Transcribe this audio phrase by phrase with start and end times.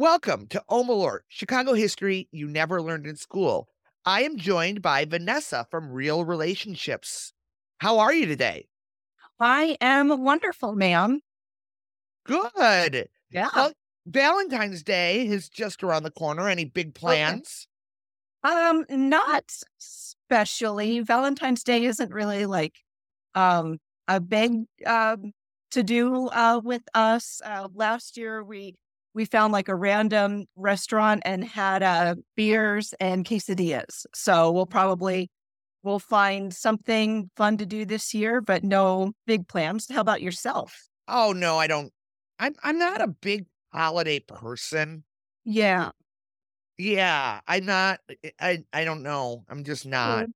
[0.00, 3.68] Welcome to Omalort, Chicago history you never learned in school.
[4.06, 7.34] I am joined by Vanessa from Reel Relationships.
[7.80, 8.68] How are you today?
[9.38, 11.20] I am wonderful, ma'am.
[12.24, 13.10] Good.
[13.30, 13.50] Yeah.
[13.54, 13.72] Well,
[14.06, 16.48] Valentine's Day is just around the corner.
[16.48, 17.68] Any big plans?
[18.42, 21.00] Um, not especially.
[21.00, 22.76] Valentine's Day isn't really like
[23.34, 23.76] um
[24.08, 25.32] a big um
[25.72, 27.42] to do uh with us.
[27.44, 28.76] Uh last year we
[29.14, 34.06] we found like a random restaurant and had uh beers and quesadillas.
[34.14, 35.30] So we'll probably
[35.82, 39.86] we'll find something fun to do this year, but no big plans.
[39.90, 40.88] How about yourself?
[41.08, 41.92] Oh no, I don't.
[42.38, 45.04] I'm I'm not a big holiday person.
[45.44, 45.90] Yeah.
[46.78, 48.00] Yeah, I'm not.
[48.40, 49.44] I I, don't know.
[49.48, 50.20] I'm just not.
[50.20, 50.32] Good.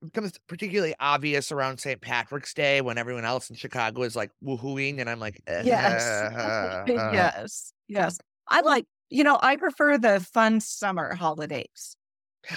[0.00, 2.00] It becomes particularly obvious around St.
[2.00, 6.02] Patrick's Day when everyone else in Chicago is like woohooing, and I'm like, Yes.
[6.36, 7.72] "Uh, yes.
[7.88, 8.18] Yes.
[8.48, 11.96] I like, you know, I prefer the fun summer holidays.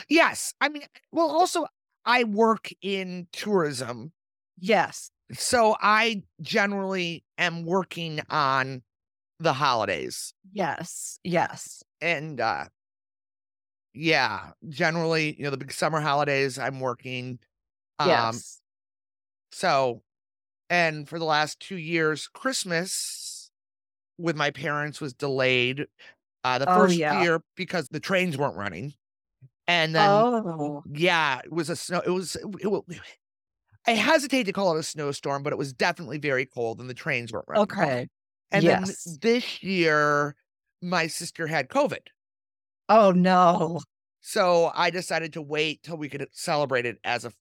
[0.10, 0.54] yes.
[0.62, 1.66] I mean, well, also
[2.06, 4.12] I work in tourism,
[4.60, 5.12] Yes.
[5.34, 8.84] so I generally am working on
[9.40, 11.20] the holidays, Yes.
[11.24, 11.84] Yes.
[12.00, 12.66] and uh
[13.94, 17.40] yeah, generally, you know, the big summer holidays, I'm working.
[18.00, 18.62] Um, Yes.
[19.52, 20.02] so,
[20.70, 22.94] and for the last two years, Christmas
[24.22, 25.88] with my parents was delayed.
[26.44, 27.12] Uh, the Oh, first yeah.
[27.12, 28.94] year because the trains weren't running,
[29.68, 32.02] and then Oh, yeah, it was a snow.
[32.06, 32.36] It was.
[32.38, 32.84] It, wa-
[33.88, 36.94] I hesitate to call it a snowstorm, but it was definitely very cold, and the
[36.94, 37.78] trains weren't running.
[37.78, 38.08] okay.
[38.52, 40.36] And then this year,
[40.82, 42.08] my sister had COVID.
[42.90, 43.82] Oh, no.
[44.22, 47.34] So I decided to wait till we could celebrate it as a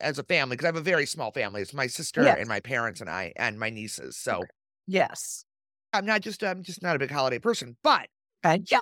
[0.00, 1.62] as a family because I have a very small family.
[1.62, 2.36] It's my sister Yes.
[2.36, 4.16] and my parents and I and my nieces.
[4.16, 4.50] So
[4.86, 5.44] Yes.
[5.92, 8.08] I'm not just I'm just not a big holiday person, but
[8.44, 8.62] Okay.
[8.70, 8.80] Yeah.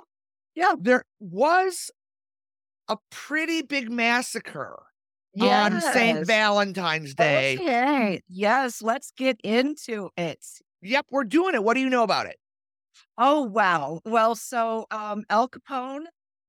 [0.55, 0.75] Yeah.
[0.81, 1.91] there was
[2.89, 4.83] a pretty big massacre
[5.41, 6.27] on St.
[6.27, 7.55] Valentine's Day.
[7.57, 8.21] Okay.
[8.29, 8.83] Yes.
[8.83, 10.45] Let's get into it.
[10.83, 11.63] Yep, we're doing it.
[11.63, 12.37] What do you know about it?
[13.19, 14.01] Oh wow.
[14.05, 16.05] Well, so um Al Capone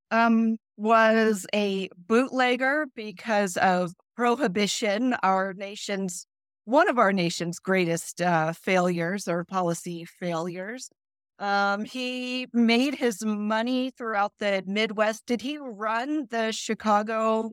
[0.10, 6.26] um was a bootlegger because of prohibition, our nation's
[6.66, 10.90] one of our nation's greatest uh failures or policy failures.
[11.40, 15.26] Um he made his money throughout the Midwest.
[15.26, 17.52] Did he run the Chicago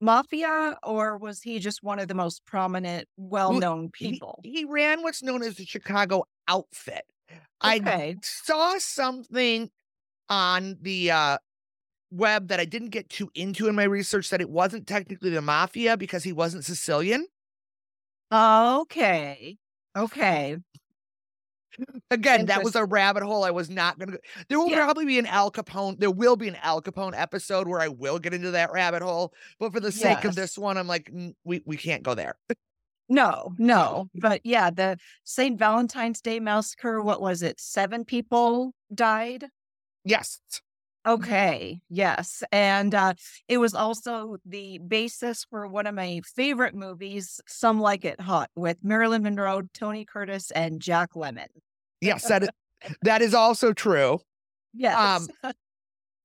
[0.00, 4.40] mafia or was he just one of the most prominent well-known He- people?
[4.44, 7.02] He, ran what's known as the Chicago outfit.
[7.60, 9.70] I saw something
[10.28, 11.38] on the uh,
[12.10, 15.42] web that I didn't get too into in my research that it wasn't technically the
[15.42, 17.26] mafia because he wasn't Sicilian.
[18.32, 19.56] Okay.
[19.96, 20.56] Okay.
[22.10, 24.18] Again, that was a rabbit hole I was not going to go.
[24.48, 24.76] There will Yeah.
[24.84, 25.98] probably be an Al Capone.
[25.98, 29.32] There will be an Al Capone episode where I will get into that rabbit hole.
[29.60, 32.36] But for the sake of this one, I'm like, mm, we, we can't go there.
[33.08, 34.08] No, no.
[34.14, 35.58] But yeah, the St.
[35.58, 37.60] Valentine's Day massacre, what was it?
[37.60, 39.46] Seven people died?
[40.04, 40.40] Yes.
[41.08, 41.80] Okay.
[41.88, 42.42] Yes.
[42.52, 43.14] And uh,
[43.48, 48.50] it was also the basis for one of my favorite movies, Some Like It Hot,
[48.54, 51.46] with Marilyn Monroe, Tony Curtis, and Jack Lemmon.
[52.02, 52.28] Yes.
[52.28, 52.48] That is,
[53.02, 54.20] that is also true,
[54.74, 55.28] Yes.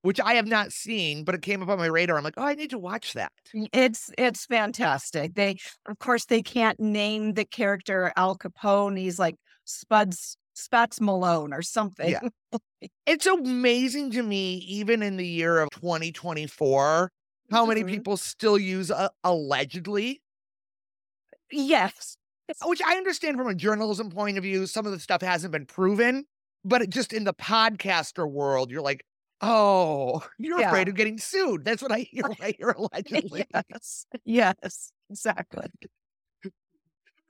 [0.02, 2.18] which I have not seen, but it came up on my radar.
[2.18, 3.32] I'm like, oh, I need to watch that.
[3.72, 5.34] It's it's fantastic.
[5.34, 5.56] They
[5.86, 8.98] of course they can't name the character Al Capone.
[8.98, 12.10] He's like Spuds Spats Malone or something.
[12.10, 12.20] Yeah.
[13.06, 17.10] It's amazing to me, even in the year of 2024,
[17.50, 17.88] how many Mhm.
[17.88, 20.22] people still use uh, allegedly,
[21.50, 22.16] Yes.
[22.64, 24.66] which I understand from a journalism point of view.
[24.66, 26.26] Some of the stuff hasn't been proven,
[26.64, 29.04] but it just in the podcaster world, you're like,
[29.40, 30.68] oh, you're Yeah.
[30.68, 31.64] afraid of getting sued.
[31.64, 33.44] That's what I hear when I hear allegedly.
[33.70, 34.06] yes.
[34.24, 34.92] Yes.
[35.10, 35.66] Exactly.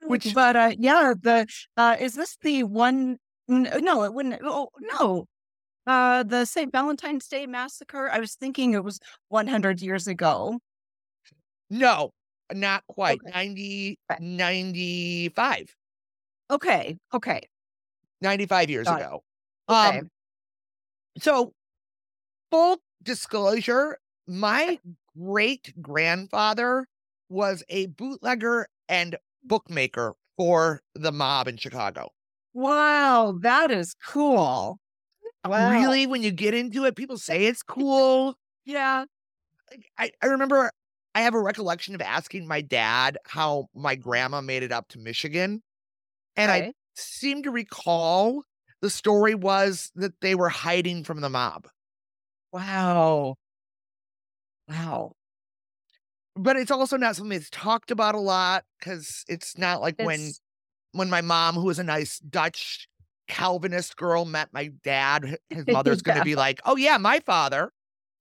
[0.02, 5.26] Which- but uh yeah, the uh is this the one no, it wouldn't oh no.
[5.86, 6.72] Uh the St.
[6.72, 8.10] Valentine's Day massacre.
[8.10, 8.98] I was thinking it was
[9.28, 10.58] 100 years ago.
[11.70, 12.12] No,
[12.52, 13.20] not quite.
[13.24, 13.30] Okay.
[13.30, 14.24] 90, Okay.
[14.24, 15.74] 95,
[16.50, 16.96] Okay.
[17.12, 17.40] Okay.
[18.20, 19.24] 95 years Got ago.
[19.68, 19.98] Okay.
[19.98, 20.10] Um,
[21.18, 21.52] so
[22.50, 24.78] full disclosure, my
[25.18, 26.86] great grandfather
[27.28, 32.10] was a bootlegger and bookmaker for the mob in Chicago.
[32.52, 34.78] Wow, that is cool.
[35.44, 35.70] Wow.
[35.70, 38.36] Really, when you get into it, people say it's cool.
[38.64, 39.04] Yeah.
[39.70, 40.70] Like, I, I remember
[41.14, 44.98] I have a recollection of asking my dad how my grandma made it up to
[44.98, 45.62] Michigan.
[46.36, 48.42] And I seem to recall
[48.80, 51.68] the story was that they were hiding from the mob.
[52.52, 53.36] Wow.
[54.68, 55.12] Wow.
[56.36, 60.32] But it's also not something that's talked about a lot because it's not like when
[60.92, 62.88] when my mom, who was a nice Dutch
[63.28, 67.72] Calvinist girl, met my dad, his mother's going to be like, "Oh yeah, my father."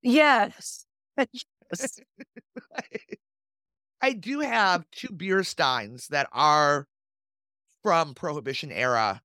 [0.01, 0.85] Yes.
[1.17, 1.99] Yes.
[4.01, 6.87] I do have two beer steins that are
[7.81, 9.21] from Prohibition era.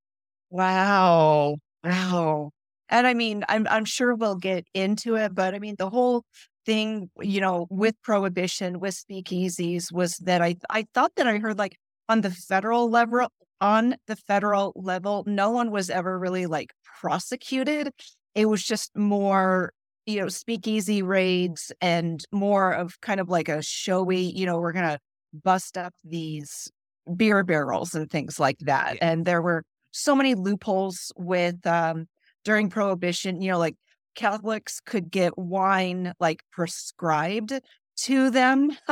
[0.51, 1.57] Wow.
[1.85, 2.51] Wow.
[2.89, 6.25] And I mean, I'm I'm sure we'll get into it, but I mean, the whole
[6.65, 11.59] thing, you know, with prohibition, with speakeasies, was that I I thought that I heard
[11.59, 11.77] like
[12.09, 13.29] on the federal level,
[13.61, 17.93] on the federal level, no one was ever really like prosecuted.
[18.35, 19.73] It was just more,
[20.07, 24.73] you know, speakeasy raids and more of kind of like a showy, you know, we're
[24.73, 24.99] gonna
[25.33, 26.71] bust up these
[27.17, 28.97] beer barrels and things like that.
[28.97, 29.11] Yeah.
[29.13, 32.07] And there were so many loopholes with um
[32.45, 33.77] during prohibition you know like
[34.15, 37.53] catholics could get wine like prescribed
[37.97, 38.71] to them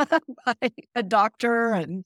[0.45, 2.03] by a doctor and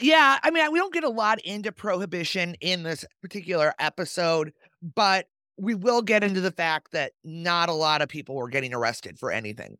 [0.00, 4.52] Yeah, I mean, we don't get a lot into Prohibition in this particular episode,
[4.82, 5.26] but
[5.58, 9.18] we will get into the fact that not a lot of people were getting arrested
[9.18, 9.76] for anything.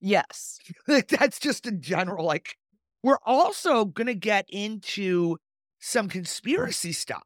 [0.00, 2.56] yes That's just a general, like,
[3.02, 5.36] we're also going to get into
[5.80, 7.22] some conspiracy stuff.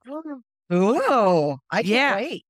[0.71, 2.17] oh i can't Yeah.
[2.17, 2.45] wait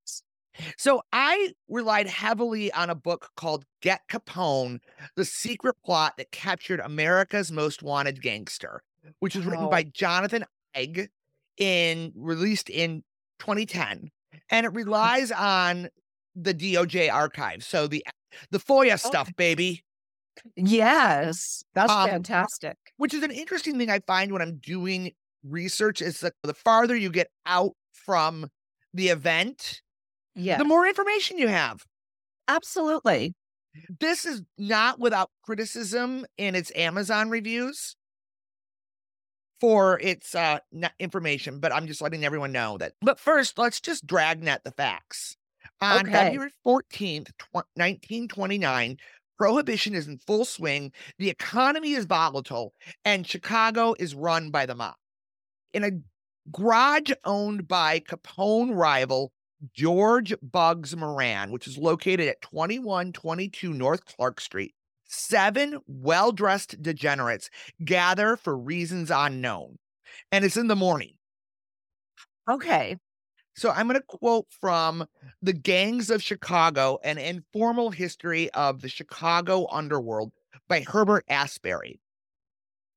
[0.78, 4.78] So I relied heavily on a book called Get Capone,
[5.16, 8.82] The Secret Plot That Captured America's Most Wanted Gangster,
[9.20, 9.70] which was written Wow.
[9.70, 10.44] by Jonathan
[10.76, 11.08] Eig
[11.58, 13.02] in released in
[13.38, 14.10] 2010.
[14.50, 15.88] And it relies on
[16.34, 17.62] the DOJ archive.
[17.64, 18.04] So the
[18.50, 19.84] the FOIA stuff, baby.
[20.56, 25.12] yes that's Um, fantastic Which is an interesting thing I find when I'm doing
[25.44, 28.48] research is that the farther you get out from
[28.92, 29.80] the event,
[30.34, 31.84] yeah the more information you have.
[32.48, 33.34] absolutely
[34.00, 37.96] this is not without criticism in its Amazon reviews
[39.64, 40.58] for its uh
[40.98, 42.92] information, but I'm just letting everyone know that.
[43.00, 45.36] But first, let's just dragnet the facts.
[45.80, 46.12] On Okay.
[46.12, 48.98] February 14th, tw- 1929,
[49.38, 52.74] prohibition is in full swing, the economy is volatile,
[53.06, 54.96] and Chicago is run by the mob.
[55.72, 55.90] In a
[56.52, 59.32] garage owned by Capone rival
[59.72, 64.74] George Bugs Moran, which is located at 2122 North Clark Street.
[65.14, 67.48] Seven well dressed degenerates
[67.84, 69.78] gather for reasons unknown.
[70.32, 71.14] And it's in the morning.
[72.50, 72.96] okay
[73.54, 75.06] So I'm going to quote from
[75.40, 80.32] The Gangs of Chicago An Informal History of the Chicago Underworld
[80.68, 82.00] by Herbert Asbury.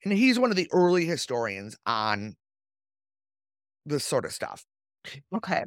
[0.03, 2.35] And he's one of the early historians on
[3.85, 4.65] this sort of stuff.
[5.35, 5.63] okay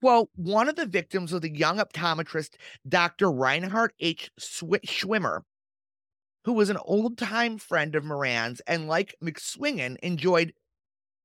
[0.00, 2.54] Well, one of the victims was the young optometrist,
[2.88, 3.30] Dr.
[3.30, 4.30] Reinhard H.
[4.40, 5.42] Schwimmer,
[6.44, 10.52] who was an old time friend of Moran's and, like McSwiggin, enjoyed,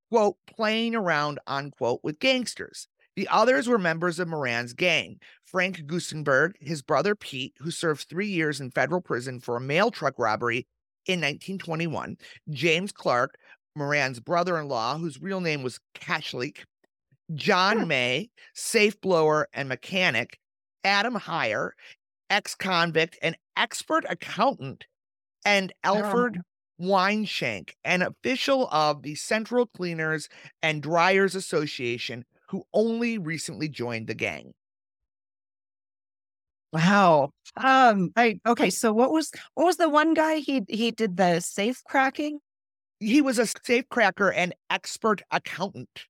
[0.09, 2.87] quote, playing around, unquote, with gangsters.
[3.15, 8.27] The others were members of Moran's gang Frank Gusenberg, his brother Pete, who served three
[8.27, 10.67] years in federal prison for a mail truck robbery
[11.05, 12.17] in 1921,
[12.49, 13.37] James Clark,
[13.75, 16.65] Moran's brother in law, whose real name was Kachellek,
[17.33, 17.85] John Sure.
[17.85, 20.39] May, safe blower and mechanic,
[20.83, 21.71] Adam Heyer,
[22.29, 24.85] ex convict and expert accountant,
[25.45, 26.41] and Alfred
[26.81, 30.27] Weinshank, an official of the Central Cleaners
[30.61, 34.53] and Dryers Association, who only recently joined the gang.
[36.73, 41.15] wow um i okay so what was what was the one guy he he did
[41.17, 42.39] the safe cracking
[42.99, 46.05] He was a safe cracker and expert accountant.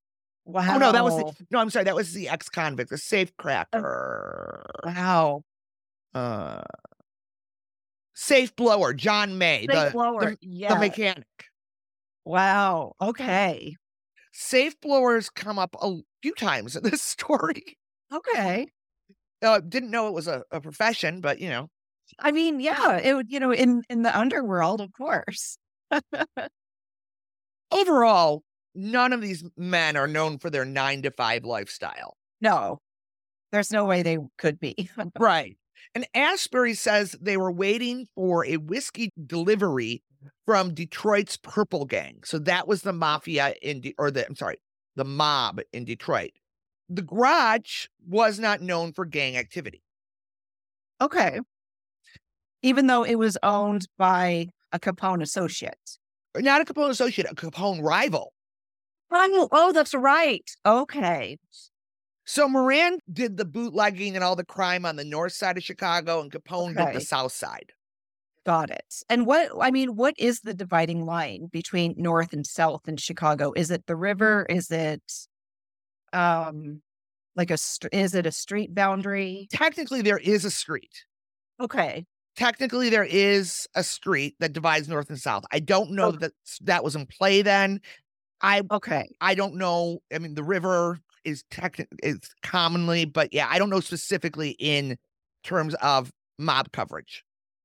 [0.45, 1.59] wow Oh no, that was the, no.
[1.59, 4.65] I'm sorry, that was the ex convict, the safe cracker.
[4.85, 5.41] wow
[6.13, 6.63] Uh,
[8.15, 11.27] safe blower, John May, safe the, blower the, yeah the mechanic.
[12.25, 13.75] wow okay
[14.37, 17.77] Safe blowers come up a few times in this story.
[18.13, 18.67] okay
[19.41, 21.69] Uh, didn't know it was a, a profession, but you know,
[22.19, 25.57] I mean, yeah, it would, you know, in in the underworld, of course.
[27.71, 28.43] overall,
[28.73, 32.17] none of these men are known for their nine to five lifestyle.
[32.41, 32.79] No,
[33.51, 34.89] there's no way they could be.
[35.19, 35.57] Right.
[35.93, 40.03] And Asbury says they were waiting for a whiskey delivery
[40.45, 42.19] from Detroit's Purple Gang.
[42.23, 44.57] So that was the mafia in, De- or the, I'm sorry,
[44.95, 46.31] the mob in Detroit.
[46.89, 49.81] The garage was not known for gang activity.
[51.01, 51.39] okay.
[52.61, 55.97] Even though it was owned by a Capone associate.
[56.35, 58.33] Not a Capone associate, a Capone rival.
[59.11, 60.43] Oh, oh, that's right.
[60.65, 61.37] Okay.
[62.25, 66.21] So Moran did the bootlegging and all the crime on the north side of Chicago,
[66.21, 67.71] and Capone did the south side.
[68.45, 69.03] Got it.
[69.09, 73.53] And what, I mean, what is the dividing line between North and South in Chicago?
[73.55, 74.45] Is it the river?
[74.49, 75.01] Is it,
[76.13, 76.81] um,
[77.35, 79.47] like a, str- is it a street boundary?
[79.51, 81.05] Technically, there is a street.
[81.59, 82.05] Okay.
[82.35, 85.43] Technically, there is a street that divides north and south.
[85.51, 86.17] I don't know Okay.
[86.19, 87.81] that that was in play then.
[88.41, 89.07] I Okay.
[89.21, 89.99] I don't know.
[90.13, 94.97] I mean, the river is techni- is commonly, but yeah, I don't know specifically in
[95.43, 97.23] terms of mob coverage.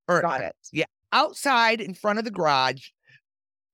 [0.08, 0.56] Or Got it.
[0.72, 0.86] Yeah.
[1.12, 2.88] Outside in front of the garage,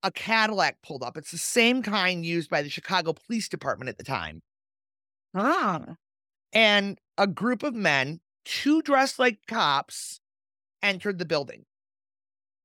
[0.03, 1.17] a Cadillac pulled up.
[1.17, 4.41] It's the same kind used by the Chicago Police Department at the time.
[5.35, 5.95] Ah,
[6.53, 10.19] And a group of men, two dressed like cops,
[10.81, 11.65] entered the building.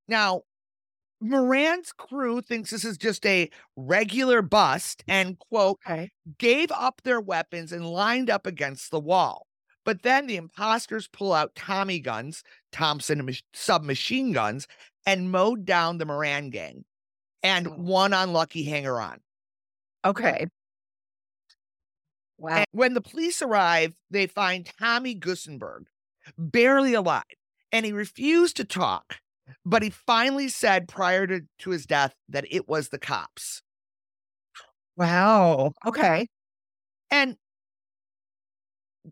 [0.08, 0.42] Now,
[1.22, 6.10] Moran's crew thinks this is just a regular bust and, quote, okay.
[6.38, 9.46] gave up their weapons and lined up against the wall.
[9.84, 14.66] But then the imposters pull out Tommy guns, Thompson submachine guns,
[15.06, 16.84] and mowed down the Moran gang
[17.42, 19.18] and one unlucky hanger on.
[20.04, 20.46] Okay.
[22.38, 22.56] Wow.
[22.56, 25.84] And when the police arrive, they find Tommy Gusenberg
[26.36, 27.22] barely alive,
[27.70, 29.16] and he refused to talk.
[29.64, 33.62] But he finally said prior to, to his death that it was the cops.
[34.96, 35.72] Wow.
[35.86, 36.28] Okay.
[37.10, 37.36] And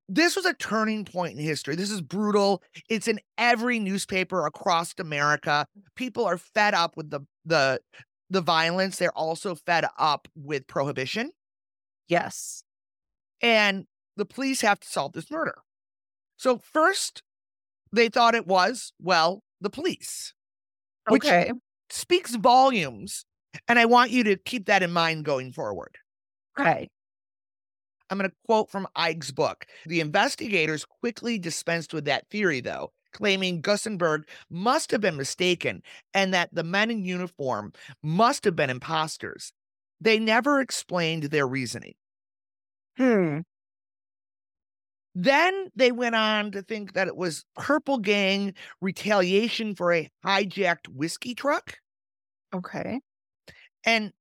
[0.09, 1.75] this was a turning point in history.
[1.75, 2.62] This is brutal.
[2.88, 5.66] It's in every newspaper across America.
[5.97, 7.80] People are fed up with the the
[8.28, 8.99] the violence.
[8.99, 11.32] They're also fed up with prohibition.
[12.09, 12.62] Yes.
[13.42, 15.56] And the police have to solve this murder.
[16.37, 17.23] So first,
[17.92, 20.35] they thought it was, well, the police.
[21.09, 21.52] Which- Okay.
[21.90, 23.25] Speaks volumes.
[23.67, 25.97] And I want you to keep that in mind going forward.
[26.59, 26.88] Okay.
[28.09, 29.67] I'm going to quote from Eig's book.
[29.87, 35.83] The investigators quickly dispensed with that theory, though, claiming Gusenberg must have been mistaken
[36.14, 39.52] and that the men in uniform must have been imposters.
[40.00, 41.95] They never explained their reasoning.
[42.97, 43.40] Hmm.
[45.14, 50.88] Then they went on to think that it was Purple Gang retaliation for a hijacked
[50.88, 51.79] whiskey truck.
[52.52, 53.00] Okay.
[53.85, 54.12] And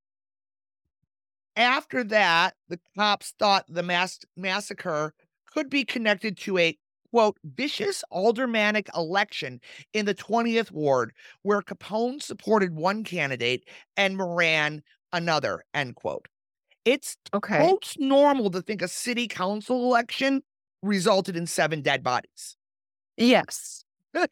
[1.56, 5.14] after that, the cops thought the mass- massacre
[5.48, 6.78] could be connected to a
[7.12, 9.60] quote vicious aldermanic election
[9.94, 13.68] in the 20th ward where Capone supported one candidate
[13.98, 16.28] and Moran another end quote.
[16.86, 17.74] It's Okay.
[17.74, 20.44] quote normal to think a city council election
[20.82, 22.56] resulted in seven dead bodies.
[23.18, 23.84] Yes.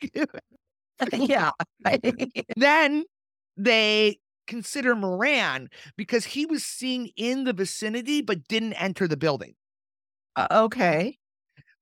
[1.14, 1.52] yeah.
[2.58, 3.04] then
[3.58, 9.56] they consider Moran because he was seen in the vicinity but didn't enter the building.
[10.36, 11.18] Uh, okay.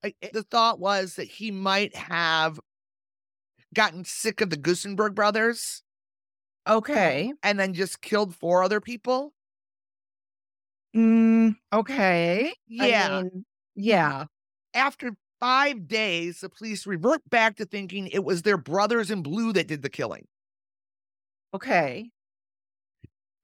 [0.03, 2.59] I- I- The thought was that he might have
[3.73, 5.83] gotten sick of the Gusenberg brothers
[6.67, 7.33] Okay.
[7.43, 9.33] and then just killed four other people.
[10.95, 12.53] Mm, okay.
[12.79, 13.21] I Yeah.
[13.21, 13.45] mean,
[13.75, 14.25] yeah.
[14.75, 19.53] After five days, the police revert back to thinking it was their brothers in blue
[19.53, 20.27] that did the killing.
[21.53, 22.11] Okay.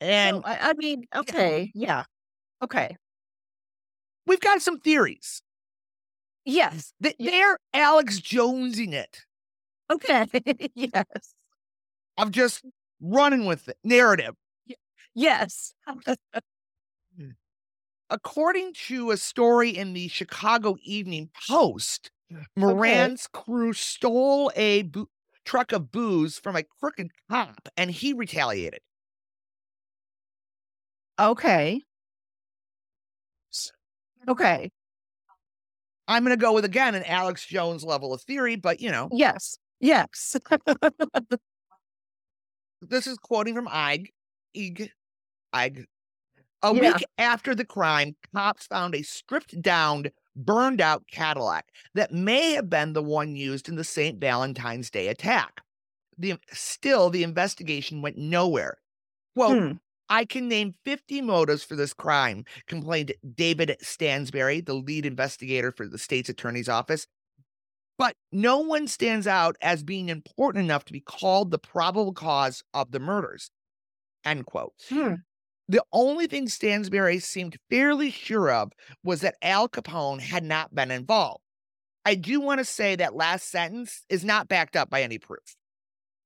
[0.02, 1.72] And So, I, I mean, okay.
[1.74, 2.04] Yeah.
[2.62, 2.98] Okay.
[4.28, 5.42] we've got some theories.
[6.46, 6.94] Yes.
[7.00, 9.20] That they're Alex Jonesing it.
[9.92, 10.28] Okay.
[10.76, 11.06] yes.
[12.18, 12.66] I'm just
[13.00, 14.36] running with the narrative.
[15.16, 15.74] Yes.
[18.12, 22.12] According to a story in the Chicago Evening Post,
[22.58, 25.10] Moran's crew stole a boo-
[25.46, 28.82] truck of booze from a crooked cop and he retaliated.
[31.18, 31.82] Okay.
[34.28, 34.72] Okay.
[36.08, 39.08] I'm going to go with again an Alex Jones level of theory, but you know,
[39.12, 39.58] Yes.
[39.80, 40.36] Yes.
[42.82, 44.08] this is quoting from Eig.
[44.56, 44.90] Eig.
[45.56, 45.86] Eig.
[46.64, 46.94] A Yeah.
[46.94, 52.70] week after the crime, cops found a stripped down, burned out Cadillac that may have
[52.70, 54.20] been the one used in the St.
[54.20, 55.62] Valentine's Day attack.
[56.18, 58.78] The, still, the investigation went nowhere.
[59.36, 59.72] Well, Hmm.
[60.10, 65.88] I can name 50 motives for this crime, complained David Stansbury, the lead investigator for
[65.88, 67.08] the state's attorney's office.
[67.98, 72.62] But no one stands out as being important enough to be called the probable cause
[72.74, 73.52] of the murders.
[74.26, 74.74] End quote.
[74.90, 75.16] Hmm.
[75.72, 78.74] The only thing Stansbury seemed fairly sure of
[79.06, 81.40] was that Al Capone had not been involved.
[82.04, 85.56] I do want to say that last sentence is not backed up by any proof.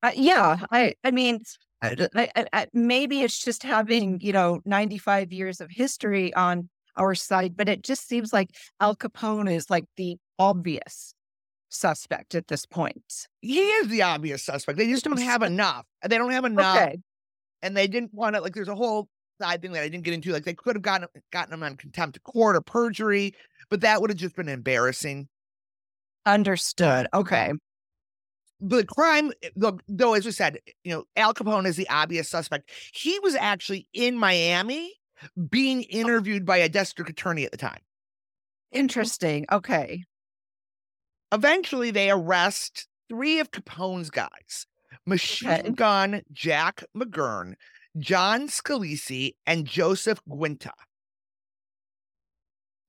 [0.02, 0.66] Uh, yeah.
[0.72, 0.96] I.
[1.04, 1.42] I mean,
[1.84, 6.68] I, I, I, maybe it's just having you know ninety five years of history on
[6.98, 8.50] our side, but it just seems like
[8.80, 11.14] Al Capone is like the obvious
[11.70, 13.28] suspect at this point.
[13.42, 14.80] He is the obvious suspect.
[14.80, 15.86] They just don't have enough.
[16.04, 16.78] They don't have enough.
[16.78, 16.98] Okay.
[17.62, 19.08] And they didn't want to like there's a whole
[19.40, 20.32] side thing that I didn't get into.
[20.32, 23.34] Like they could have gotten gotten him on contempt of court or perjury,
[23.70, 25.28] but that would have just been embarrassing.
[26.26, 27.08] Understood.
[27.14, 27.54] Okay.
[28.62, 31.90] The crime, eh, though, though, as we said, eh, you know, Al Capone is the
[31.90, 32.70] obvious suspect.
[32.94, 34.94] He was actually in Miami
[35.50, 35.88] being oh.
[35.90, 37.82] interviewed by a district attorney at the time.
[38.72, 39.46] Interesting.
[39.52, 40.04] Okay.
[41.32, 44.66] Eventually, they arrest three of Capone's guys
[45.06, 45.70] Machine Okay.
[45.72, 47.56] Gun Jack McGurn,
[47.98, 50.72] John Scalise, and Joseph Giunta.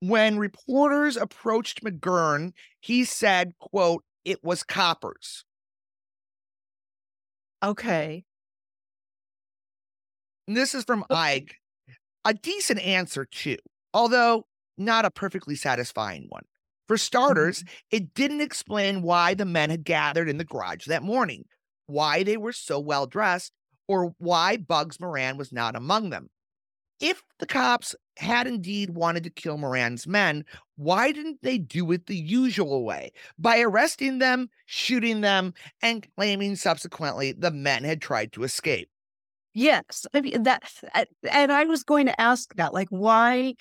[0.00, 5.44] When reporters approached McGurn, he said, quote, it was coppers.
[7.62, 8.24] Okay.
[10.46, 11.50] And this is from Eig.
[12.24, 13.56] A decent answer, too,
[13.94, 14.46] although
[14.76, 16.42] not a perfectly satisfying one.
[16.88, 17.96] For starters, mm-hmm.
[17.96, 21.44] it didn't explain why the men had gathered in the garage that morning,
[21.86, 23.52] why they were so well dressed,
[23.88, 26.28] or why Bugs Moran was not among them.
[27.00, 30.44] If the cops had indeed wanted to kill Moran's men,
[30.76, 35.52] why didn't they do it the usual way by arresting them, shooting them,
[35.82, 38.88] and claiming subsequently the men had tried to escape?
[39.54, 40.06] Yes.
[40.12, 40.70] I mean that
[41.30, 43.54] and I was going to ask that like why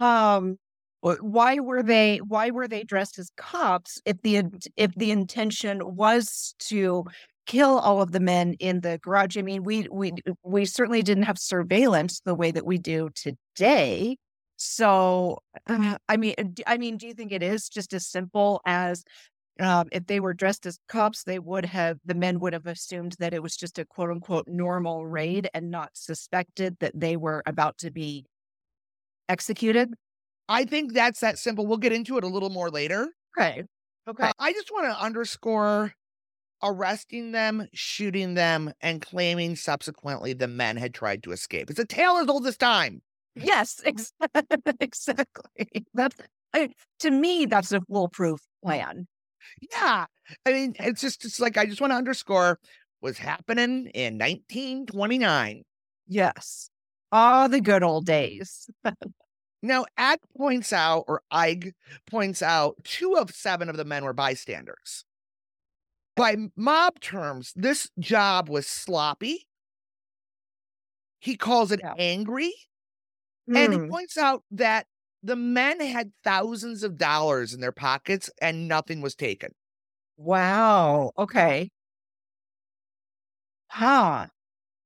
[0.00, 0.58] um
[1.00, 4.42] why were they why were they dressed as cops if the
[4.76, 7.04] if the intention was to
[7.46, 9.36] kill all of the men in the garage?
[9.36, 14.16] I mean, we we we certainly didn't have surveillance the way that we do today.
[14.56, 16.34] So, uh, I mean,
[16.66, 19.04] I mean, do you think it is just as simple as
[19.60, 23.16] um, if they were dressed as cops, they would have the men would have assumed
[23.18, 27.42] that it was just a quote unquote normal raid and not suspected that they were
[27.46, 28.24] about to be
[29.28, 29.94] executed.
[30.48, 31.66] I think that's that simple.
[31.66, 33.08] We'll get into it a little more later.
[33.38, 33.64] Okay.
[34.06, 34.24] Okay.
[34.24, 35.94] Uh, I just want to underscore
[36.62, 41.70] arresting them, shooting them, and claiming subsequently the men had tried to escape.
[41.70, 43.02] It's a tale as old as time.
[43.34, 43.80] yes.
[43.84, 44.12] Ex-
[44.80, 45.86] exactly.
[45.94, 46.16] That's
[46.54, 47.46] I, to me.
[47.46, 49.06] That's a foolproof plan.
[49.72, 50.06] Yeah.
[50.46, 52.58] I mean, it's just, it's like, I just want to underscore
[53.00, 55.62] was happening in 1929.
[56.06, 56.70] Yes.
[57.12, 58.68] Ah, the good old days.
[59.64, 61.72] Now, Ag points out, or Eig
[62.10, 65.06] points out, two of seven of the men were bystanders.
[66.16, 69.46] By mob terms, this job was sloppy.
[71.18, 71.94] He calls it Yeah.
[71.96, 72.54] angry.
[73.54, 73.88] And he Hmm.
[73.88, 74.86] points out that
[75.22, 79.54] the men had thousands of dollars in their pockets and nothing was taken.
[80.16, 81.12] Wow.
[81.16, 81.70] Okay.
[83.70, 84.28] Huh.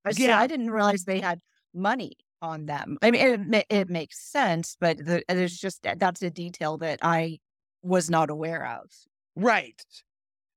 [0.04, 0.30] I see.
[0.30, 0.38] Yeah.
[0.38, 1.40] I didn't realize they had
[1.74, 2.98] money on them.
[3.02, 7.40] I mean, it, it makes sense, but the, there's just that's a detail that I
[7.82, 8.90] was not aware of.
[9.36, 9.82] Right.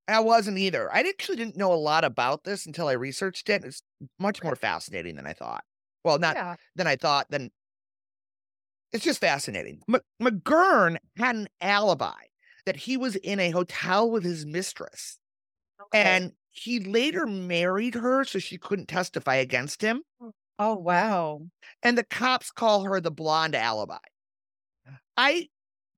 [0.08, 0.92] I wasn't either.
[0.92, 3.64] I actually didn't know a lot about this until I researched it.
[3.64, 3.82] It's
[4.18, 5.64] much more fascinating than I thought.
[6.04, 6.56] Well, not yeah.
[6.74, 7.50] than I thought, then
[8.92, 9.80] it's just fascinating.
[9.88, 12.12] M- McGurn had an alibi
[12.66, 15.18] that he was in a hotel with his mistress
[15.94, 20.02] and he later married her so she couldn't testify against him.
[20.20, 20.28] Hmm.
[20.58, 21.42] oh wow.
[21.82, 23.96] And the cops call her the blonde alibi.
[25.16, 25.48] I,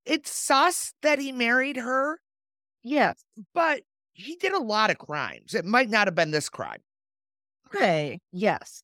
[0.04, 2.20] it's sus that he married her,
[2.82, 3.22] Yes.
[3.54, 3.82] but
[4.14, 5.55] he did a lot of crimes.
[5.55, 6.81] It might not have been this crime.
[7.66, 8.18] Okay.
[8.33, 8.83] Yes.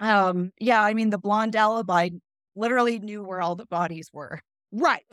[0.00, 0.52] Um.
[0.58, 0.82] Yeah.
[0.82, 2.10] I mean, the blonde alibi
[2.56, 4.40] literally knew where all the bodies were.
[4.72, 5.04] Right.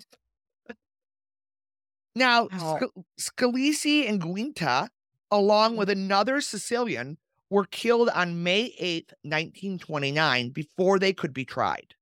[2.16, 2.78] Now, Wow.
[3.18, 4.90] Sc- Scalise and Giunta,
[5.30, 7.18] along with another Sicilian,
[7.50, 11.96] were killed on May 8th, 1929, before they could be tried.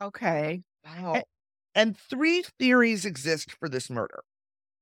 [0.00, 0.62] Okay.
[0.84, 1.22] Wow.
[1.74, 4.24] And three theories exist for this murder.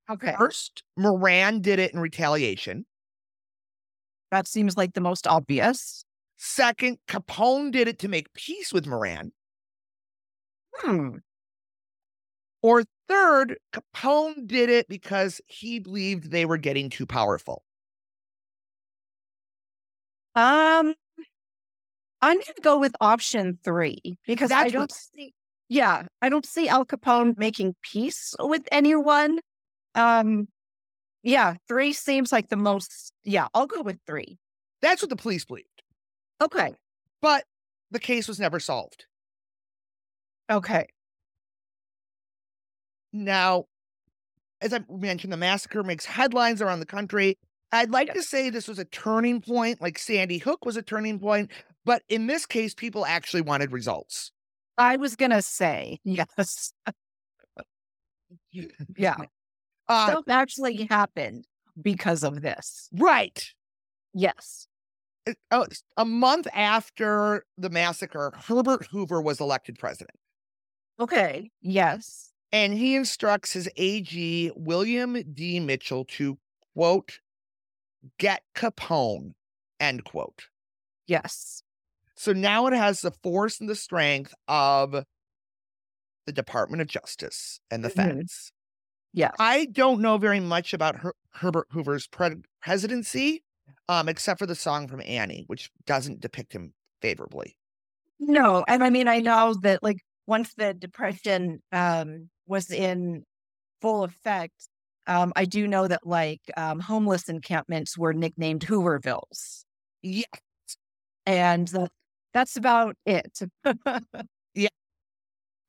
[0.08, 0.34] Okay.
[0.38, 2.86] First, Moran did it in retaliation.
[4.30, 6.04] That seems like the most obvious.
[6.36, 9.32] Second, Capone did it to make peace with Moran.
[10.76, 11.16] Hmm.
[12.62, 17.64] Or third, Capone did it because he believed they were getting too powerful.
[20.34, 20.94] Um,
[22.22, 25.34] I'm going to go with option three because I don't what- see.
[25.68, 29.38] Yeah, I don't see Al Capone making peace with anyone.
[29.94, 30.48] Um,
[31.22, 33.12] yeah, three seems like the most.
[33.24, 34.38] Yeah, I'll go with three.
[34.82, 35.66] That's what the police believed.
[36.42, 36.74] Okay.
[37.20, 37.44] But
[37.90, 39.04] the case was never solved.
[40.50, 40.86] Okay.
[43.12, 43.64] Now,
[44.60, 47.36] as I mentioned, the massacre makes headlines around the country.
[47.72, 51.18] I'd like to say this was a turning point, like Sandy Hook was a turning
[51.18, 51.50] point,
[51.84, 54.32] but in this case, people actually wanted results.
[54.76, 56.72] I was gonna say yes.
[58.96, 59.16] yeah.
[59.90, 61.46] Uh, Stuff actually happened
[61.80, 62.88] because of this.
[62.92, 63.52] right.
[64.14, 64.66] Yes.
[65.26, 70.18] It- oh, a month after the massacre, Herbert Hoover was elected president.
[70.98, 71.50] Okay.
[71.62, 72.28] Yes.
[72.52, 75.60] and he instructs his AG, William D.
[75.60, 76.36] Mitchell, to
[76.74, 77.20] quote,
[78.18, 79.34] get Capone,
[79.78, 80.48] end quote.
[81.06, 81.62] Yes.
[82.16, 85.04] So now it has the force and the strength of
[86.26, 87.94] the Department of Justice and the Mhm.
[87.94, 88.52] feds.
[89.12, 89.34] Yes.
[89.38, 93.42] I don't know very much about Her- Herbert Hoover's pre- presidency,
[93.88, 97.56] um, except for the song from Annie, which doesn't depict him favorably.
[98.18, 103.24] No, and I mean I know that like once the depression um was in
[103.80, 104.68] full effect,
[105.06, 109.64] um, I do know that like um homeless encampments were nicknamed Hoovervilles.
[110.02, 110.24] Yeah,
[111.26, 111.90] And that,
[112.32, 113.38] that's about it.
[114.54, 114.68] Yeah.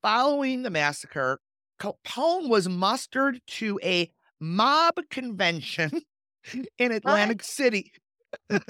[0.02, 1.40] Following the massacre,
[1.82, 5.90] Capone was mustered to a mob convention
[6.78, 7.92] in Atlantic City.
[8.48, 8.60] And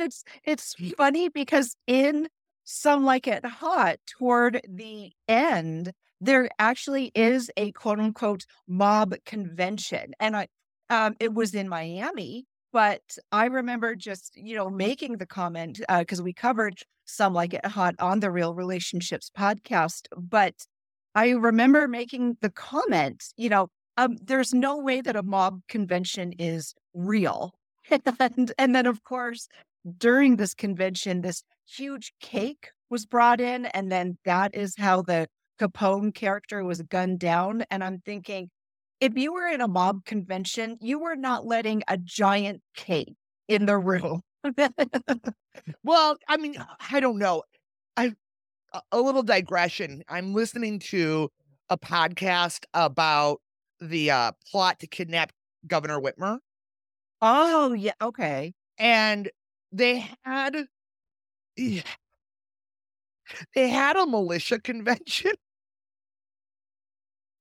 [0.00, 2.28] it's it's funny because in
[2.64, 10.14] Some Like It Hot, toward the end, there actually is a quote unquote mob convention.
[10.18, 10.48] And I
[10.88, 16.22] um it was in Miami, but I remember just, you know, making the comment because
[16.22, 20.06] we covered Some Like It Hot on the Reel Relationships podcast.
[20.16, 20.54] But
[21.14, 26.32] I remember making the comment, you know, um, there's no way that a mob convention
[26.38, 27.54] is real.
[28.20, 29.48] and, and then, of course,
[29.98, 35.26] during this convention, this huge cake was brought in, and then that is how the
[35.60, 37.64] Capone character was gunned down.
[37.70, 38.50] And I'm thinking,
[39.00, 43.14] if you were in a mob convention, you were not letting a giant cake
[43.48, 44.22] in the room.
[45.84, 46.56] Well, I mean,
[46.90, 47.42] I don't know.
[48.74, 50.02] A- a little digression.
[50.08, 51.30] I'm listening to
[51.68, 53.40] a podcast about
[53.80, 55.32] the uh, plot to kidnap
[55.66, 56.38] Governor Whitmer,
[57.20, 57.92] oh, yeah.
[58.00, 58.52] Okay.
[58.78, 59.30] and
[59.72, 60.66] they had
[61.56, 61.82] yeah,
[63.54, 65.32] they had a militia convention.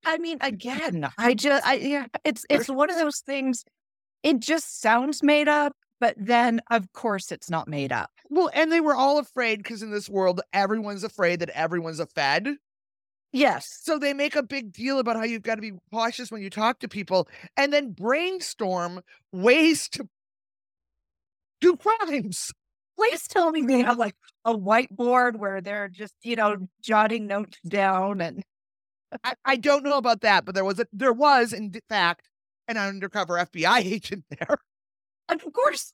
[0.05, 3.63] I mean, again, I just, I, yeah, it's, it's one of those things.
[4.23, 8.09] It just sounds made up, but then of course it's not made up.
[8.29, 12.07] Well, and they were all afraid because in this world, everyone's afraid that everyone's a
[12.07, 12.55] Fed.
[13.31, 13.67] Yes.
[13.83, 16.49] So they make a big deal about how you've got to be cautious when you
[16.49, 20.09] talk to people and then brainstorm ways to
[21.61, 22.51] do crimes.
[22.97, 27.57] Please tell me they have like a whiteboard where they're just, you know, jotting notes
[27.67, 28.43] down and
[29.23, 32.29] I, I don't know about that, but there was a there was in fact
[32.67, 34.57] an undercover FBI agent there.
[35.31, 35.93] Of course,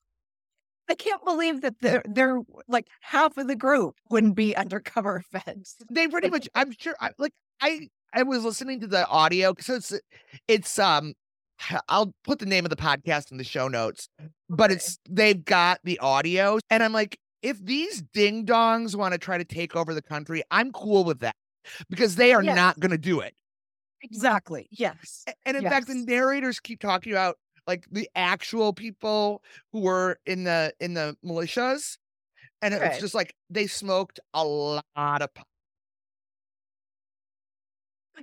[0.89, 5.75] I can't believe that they're they're like half of the group wouldn't be undercover feds.
[5.89, 9.75] They pretty much I'm sure I, like I I was listening to the audio so
[9.75, 9.93] it's
[10.47, 11.13] it's um
[11.89, 14.09] I'll put the name of the podcast in the show notes,
[14.49, 19.17] but it's they've got the audio and I'm like if these ding dongs want to
[19.17, 21.35] try to take over the country, I'm cool with that
[21.89, 22.55] because they are Yes.
[22.55, 23.33] not going to do it.
[24.01, 24.67] Exactly.
[24.71, 25.25] Yes.
[25.45, 30.43] And in fact, the narrators keep talking about like the actual people who were in
[30.45, 31.97] the in the militias,
[32.61, 32.99] and it's Okay.
[32.99, 34.85] just like they smoked a lot
[35.21, 35.47] of pot.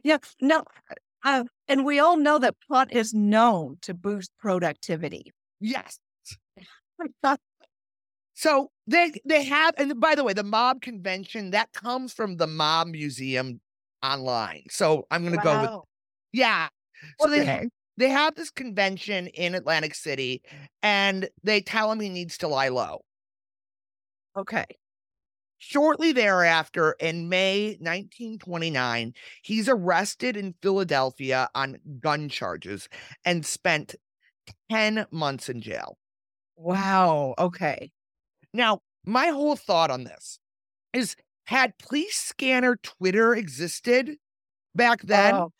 [0.02, 0.18] Yeah.
[0.40, 0.64] No.
[1.22, 5.32] Uh, and we all know that pot is known to boost productivity.
[5.60, 5.98] Yes.
[8.34, 12.46] So they they have, and by the way, the mob convention that comes from the
[12.48, 13.60] Mob Museum
[14.02, 14.64] online.
[14.70, 15.84] So I'm gonna go with Wow.
[16.32, 16.68] yeah.
[17.20, 17.68] So they.
[17.96, 20.42] They have this convention in Atlantic City,
[20.82, 23.00] and they tell him he needs to lie low.
[24.36, 24.64] Okay.
[25.58, 32.88] Shortly thereafter, in May 1929, he's arrested in Philadelphia on gun charges
[33.24, 33.94] and spent
[34.70, 35.96] 10 months in jail.
[36.56, 37.34] Wow.
[37.38, 37.90] Okay.
[38.52, 40.38] Now, my whole thought on this
[40.92, 44.16] is had police scanner Twitter existed
[44.74, 45.52] back then, Oh,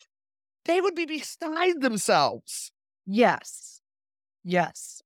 [0.65, 2.71] they would be beside themselves.
[3.05, 3.81] yes.
[4.47, 5.01] Yes.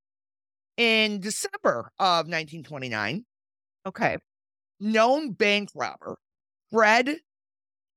[0.76, 3.26] In December of 1929,
[3.86, 4.18] Okay.
[4.82, 6.18] known bank robber
[6.72, 7.18] Fred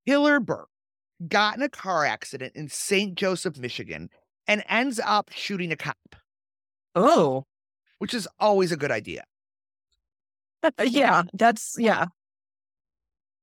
[0.09, 0.67] Hillerberg
[1.29, 3.15] got in a car accident in St.
[3.17, 4.09] Joseph, Michigan,
[4.47, 5.97] and ends up shooting a cop,
[6.95, 7.45] Oh.
[7.99, 9.25] which is always a good idea.
[10.83, 11.23] yeah.
[11.35, 12.07] That's yeah.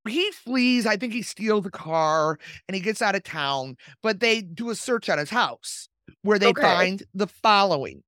[0.09, 0.85] He flees.
[0.85, 4.69] I think he steals the car and he gets out of town, but they do
[4.69, 5.89] a search on his house
[6.23, 6.61] where they Okay.
[6.61, 8.03] find the following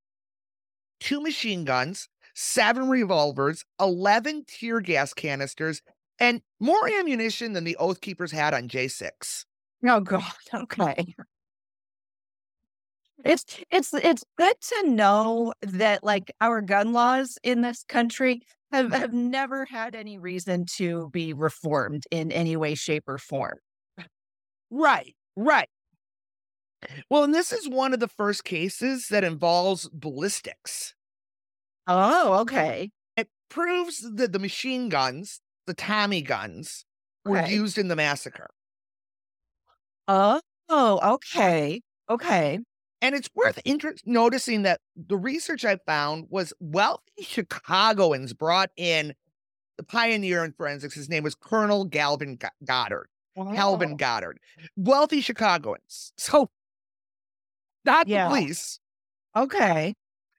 [0.99, 5.81] two machine guns, seven revolvers, 11 tear gas canisters,
[6.19, 9.45] and more ammunition than the Oath Keepers had on J6.
[9.85, 10.23] Oh God.
[10.53, 11.15] Okay.
[13.23, 18.87] It's it's it's good to know that like our gun laws in this country have,
[18.87, 18.95] mm-hmm.
[18.95, 23.57] have never had any reason to be reformed in any way, shape, or form.
[24.69, 25.69] Right, right.
[27.09, 30.95] Well, and this is one of the first cases that involves ballistics.
[31.87, 32.89] Oh, okay.
[33.17, 36.85] It proves that the machine guns, the Tommy guns,
[37.25, 38.49] were used in the massacre.
[40.07, 41.81] Oh, okay.
[42.09, 42.59] Okay.
[43.01, 49.13] And it's worth interest noticing that the research I found was wealthy Chicagoans brought in
[49.77, 50.93] the pioneer in forensics.
[50.93, 53.07] His name was Colonel Calvin Go- Goddard.
[53.35, 54.39] Calvin Oh, Goddard.
[54.75, 56.13] Wealthy Chicagoans.
[56.17, 56.49] So
[57.85, 58.25] not Yeah.
[58.25, 58.79] the police.
[59.35, 59.93] Okay.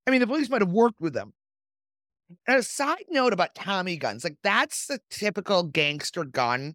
[0.07, 1.33] I mean, the police might have worked with them.
[2.47, 6.75] And a side note about Tommy guns, like that's the typical gangster gun.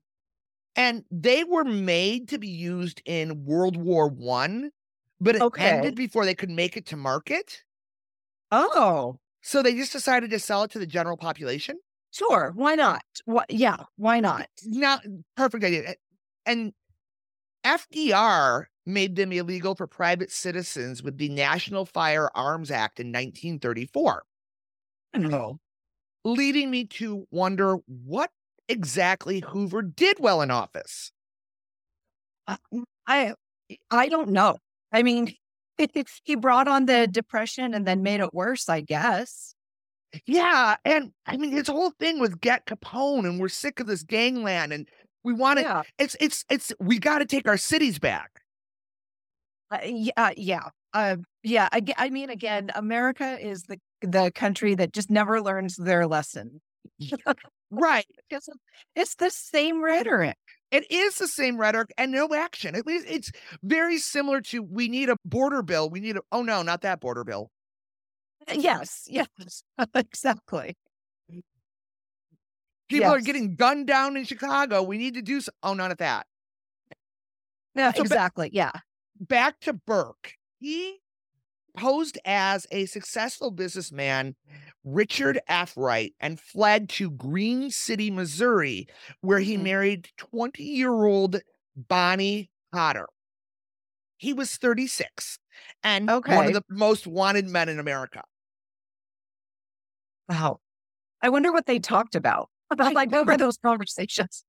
[0.76, 4.72] And they were made to be used in World War One,
[5.20, 5.60] but it Okay.
[5.60, 7.64] ended before they could make it to market.
[8.52, 11.80] Oh, So they just decided to sell it to the general population.
[12.12, 12.52] sure.
[12.56, 13.04] Why not?
[13.26, 13.50] What?
[13.50, 13.78] Yeah.
[13.96, 14.50] Why not?
[14.64, 15.04] Not
[15.36, 15.96] perfect idea.
[16.46, 16.74] And
[17.64, 24.24] FDR made them illegal for private citizens with the National Firearms Act in 1934.
[25.14, 25.60] No.
[26.24, 28.32] leading me to wonder what
[28.70, 31.12] exactly Hoover did well in office.
[32.48, 32.58] Uh,
[33.06, 33.36] I
[33.92, 34.58] I don't know.
[34.92, 35.34] I mean,
[36.24, 38.70] he brought on the depression and then made it worse.
[38.70, 39.54] I guess.
[40.26, 44.04] Yeah, and I mean his whole thing was get Capone, and we're sick of this
[44.04, 44.88] gangland, and
[45.24, 45.64] we want to.
[45.64, 45.84] Yeah.
[45.98, 48.32] It's it's it's we got to take our cities back.
[49.70, 50.32] Uh, yeah.
[50.38, 50.70] Yeah.
[50.94, 51.68] Uh, yeah.
[51.72, 56.62] I, I mean, again, America is the the country that just never learns their lesson.
[57.70, 58.06] Right.
[58.96, 60.38] It's the same rhetoric.
[60.72, 62.76] It is the same rhetoric and no action.
[62.76, 63.32] At least it's
[63.64, 65.90] very similar to we need a border bill.
[65.90, 67.52] We need a oh no, not that border bill.
[68.50, 69.08] Uh, yes.
[69.10, 69.28] Yes.
[69.96, 70.76] exactly.
[72.90, 74.82] People are getting gunned down in Chicago.
[74.82, 75.52] We need to do so.
[75.62, 76.26] Oh, none of that.
[77.76, 77.92] Yeah.
[77.92, 78.50] So ba- exactly.
[78.54, 78.72] yeah.
[79.20, 80.34] back to Burke.
[80.60, 81.00] He
[81.78, 84.36] posed as a successful businessman,
[84.84, 85.74] Richard F.
[85.78, 88.88] Wright, and fled to Green City, Missouri,
[89.22, 89.64] where he Mhm.
[89.64, 91.42] married 20 year old
[91.76, 93.08] Bonnie Potter.
[94.18, 95.40] He was 36
[95.84, 98.24] and one of the most wanted men in America.
[100.30, 100.60] Wow.
[101.22, 102.50] I wonder what they talked about.
[102.70, 104.44] About like over those conversations.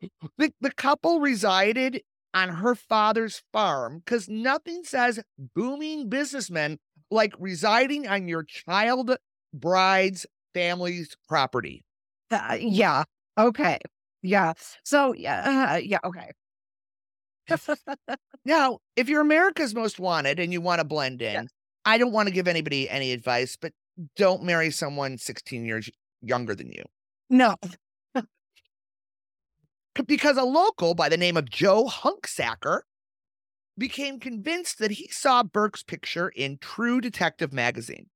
[0.38, 2.02] The, the couple resided
[2.34, 5.20] on her father's farm because nothing says
[5.54, 6.78] booming businessmen
[7.10, 9.16] like residing on your child
[9.52, 11.84] bride's family's property.
[12.30, 13.04] Uh, yeah.
[13.38, 13.78] Okay.
[14.22, 14.52] Yeah.
[14.84, 15.74] So yeah.
[15.74, 15.98] Uh, yeah.
[16.04, 16.30] Okay.
[18.46, 21.48] Now, if you're America's most wanted and you want to blend in.
[21.86, 23.72] I don't want to give anybody any advice, but
[24.16, 26.82] don't marry someone 16 years younger than you.
[27.30, 27.54] no.
[30.06, 32.80] Because a local by the name of Joe Hunsaker
[33.78, 38.06] became convinced that he saw Burke's picture in True Detective magazine.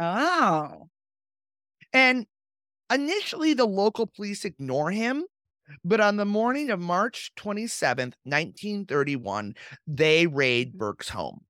[0.00, 0.88] Oh.
[1.92, 2.26] And
[2.92, 5.24] initially, the local police ignore him.
[5.84, 9.54] But on the morning of March 27th, 1931,
[9.86, 11.40] they raid Burke's home.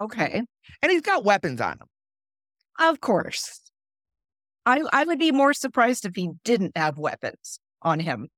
[0.00, 0.42] Okay.
[0.82, 1.86] And he's got weapons on him.
[2.78, 3.60] Of course.
[4.66, 8.28] I I would be more surprised if he didn't have weapons on him.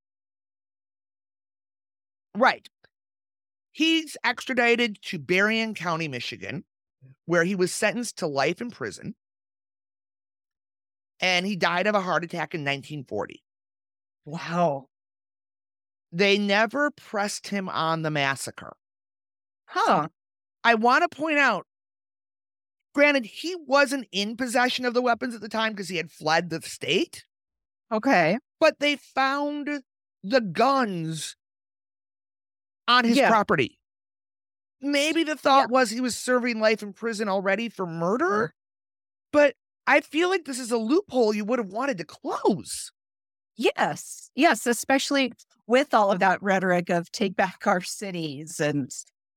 [2.37, 2.68] Right.
[3.72, 6.64] He's extradited to Berrien County, Michigan,
[7.25, 9.14] where he was sentenced to life in prison.
[11.20, 13.42] And he died of a heart attack in 1940.
[14.25, 14.88] Wow.
[16.12, 18.77] They never pressed him on the massacre.
[19.66, 20.09] Huh.
[20.62, 21.66] I want to point out,
[22.94, 26.51] granted, he wasn't in possession of the weapons at the time because he had fled
[26.51, 27.25] the state,
[27.92, 28.38] Okay.
[28.61, 29.83] but they found
[30.22, 31.37] the guns
[32.88, 33.29] on his Yeah.
[33.29, 33.79] property.
[34.81, 38.53] Maybe the thought was he was serving life in prison already for murder, uh-huh.
[39.33, 39.55] but
[39.87, 42.92] I feel like this is a loophole you would have wanted to close.
[43.57, 44.31] Yes.
[44.35, 44.66] Yes.
[44.66, 45.33] Especially
[45.66, 48.90] with all of that rhetoric of take back our cities and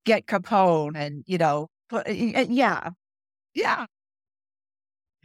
[0.05, 1.67] get Capone and you know.
[1.87, 2.89] put- uh, y- y- Yeah.
[3.53, 3.85] Yeah.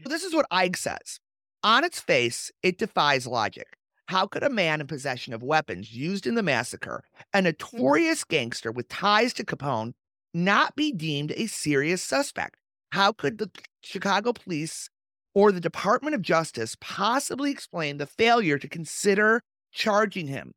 [0.05, 1.19] This is what Eig says.
[1.63, 3.67] On its face, it defies logic.
[4.07, 7.45] How could a man in possession of weapons used in the massacre, a mm-hmm.
[7.45, 9.95] notorious gangster with ties to Capone,
[10.33, 12.57] not be deemed a serious suspect?
[12.93, 13.51] How could the
[13.83, 14.90] Chicago police
[15.35, 20.53] or the Department of Justice possibly explain the failure to consider charging him?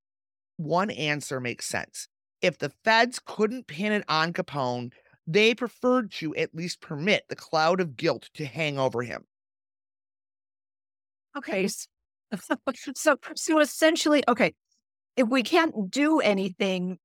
[0.58, 2.08] One answer makes sense.
[2.42, 4.92] If the feds couldn't pin it on Capone,
[5.26, 9.24] they preferred to at least permit the cloud of guilt to hang over him.
[11.36, 11.68] Okay.
[12.96, 14.54] So, so essentially, okay,
[15.16, 17.00] if we can't do anything,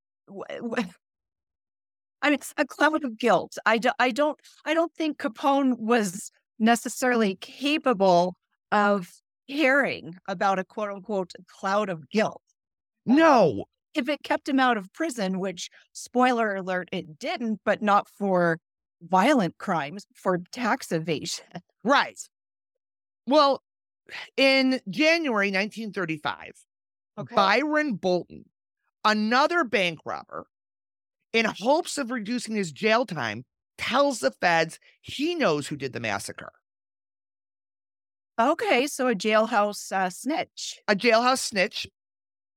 [2.22, 3.56] I mean, a cloud of guilt.
[3.66, 8.36] I, do, I don't, I don't think Capone was necessarily capable
[8.70, 9.10] of
[9.50, 12.42] caring about a quote unquote cloud of guilt.
[13.04, 13.64] No.
[13.94, 18.58] If it kept him out of prison, which spoiler alert, it didn't, but not for
[19.02, 21.44] violent crimes, for tax evasion.
[21.84, 22.18] Right.
[23.26, 23.62] Well,
[24.36, 26.52] in January 1935,
[27.18, 27.34] okay.
[27.34, 28.44] Byron Bolton,
[29.04, 30.46] another bank robber,
[31.32, 33.44] in hopes of reducing his jail time,
[33.78, 36.52] tells the feds he knows who did the massacre.
[38.40, 40.80] Okay, so a jailhouse uh, snitch.
[40.88, 41.86] A jailhouse snitch.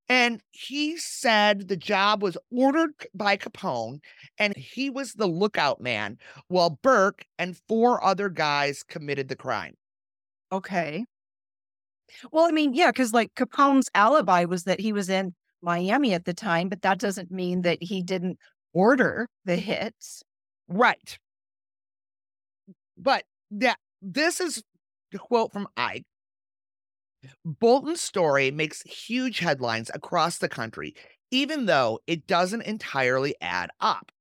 [0.07, 3.99] And he said the job was ordered by Capone
[4.37, 9.75] and he was the lookout man while Burke and four other guys committed the crime.
[10.51, 11.05] Okay.
[12.31, 16.25] Well, I mean, yeah, because like Capone's alibi was that he was in Miami at
[16.25, 18.37] the time, but that doesn't mean that he didn't
[18.73, 20.23] order the hits.
[20.67, 21.17] Right.
[22.97, 24.63] But that this is
[25.11, 26.03] the quote from Eig.
[27.43, 30.95] Bolton's story makes huge headlines across the country,
[31.31, 34.11] even though it doesn't entirely add up.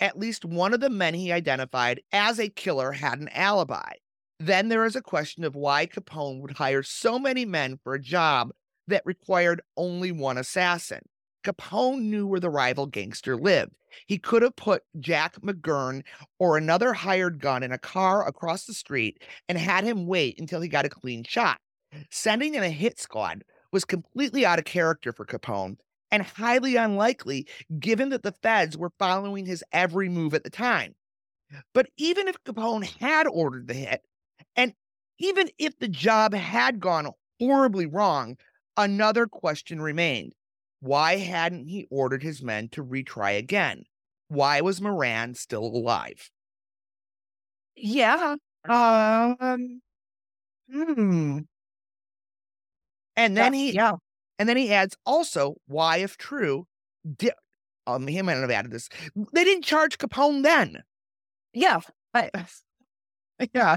[0.00, 3.92] At least one of the men he identified as a killer had an alibi.
[4.40, 8.00] Then there is a question of why Capone would hire so many men for a
[8.00, 8.52] job
[8.86, 11.00] that required only one assassin.
[11.44, 13.72] Capone knew where the rival gangster lived.
[14.06, 16.02] He could have put Jack McGurn
[16.38, 20.60] or another hired gun in a car across the street and had him wait until
[20.60, 21.60] he got a clean shot.
[22.10, 25.78] Sending in a hit squad was completely out of character for Capone
[26.10, 27.46] and highly unlikely
[27.78, 30.94] given that the feds were following his every move at the time.
[31.72, 34.02] But even if Capone had ordered the hit,
[34.58, 34.74] and
[35.18, 37.08] even if the job had gone
[37.40, 38.36] horribly wrong,
[38.76, 40.32] another question remained.
[40.80, 43.84] Why hadn't he ordered his men to retry again?
[44.28, 46.30] Why was Moran still alive?
[47.76, 48.36] Yeah.
[48.68, 49.80] Um.
[50.70, 51.38] Hmm.
[53.16, 53.92] And then he, yeah.
[54.38, 56.66] And then he adds also, why, if true,
[57.16, 57.30] di-
[57.86, 58.88] um, he might have added this.
[59.32, 60.82] They didn't charge Capone then.
[61.54, 61.80] Yeah.
[62.14, 62.30] I,
[63.54, 63.76] yeah.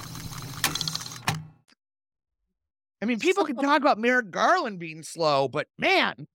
[3.01, 6.27] I mean, people can talk about Merrick Garland being slow, but man,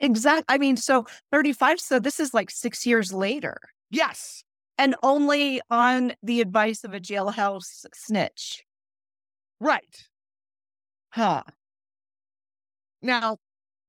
[0.00, 0.44] Exactly.
[0.48, 1.78] I mean, so 35.
[1.78, 3.58] So this is like six years later.
[3.90, 4.42] Yes.
[4.78, 8.64] And only on the advice of a jailhouse snitch.
[9.60, 10.08] Right.
[11.10, 11.42] Huh.
[13.02, 13.36] Now,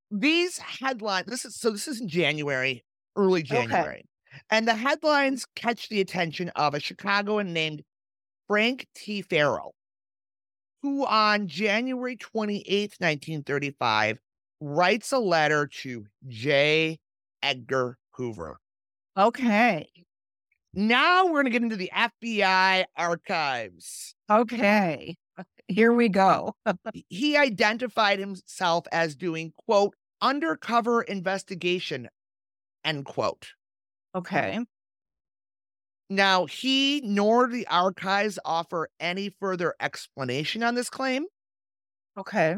[0.09, 2.83] these headlines, this is so this is in January,
[3.15, 3.99] early January.
[3.99, 4.05] Okay.
[4.49, 7.83] And the headlines catch the attention of a Chicagoan named
[8.47, 9.21] Frank T.
[9.21, 9.73] Farrell,
[10.81, 14.19] who on January 28th, 1935,
[14.59, 16.99] writes a letter to J.
[17.43, 18.59] Edgar Hoover.
[19.17, 19.89] Okay.
[20.73, 24.15] Now we're going to get into the FBI archives.
[24.29, 25.17] Okay.
[25.67, 26.55] Here we go.
[27.09, 32.07] he identified himself as doing, quote, undercover investigation,
[32.85, 33.47] end quote.
[34.15, 34.59] Okay.
[36.11, 41.23] Now, he nor the archives offer any further explanation on this claim.
[42.17, 42.57] Okay.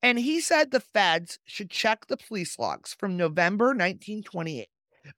[0.00, 4.68] And he said the feds should check the police logs from November 1928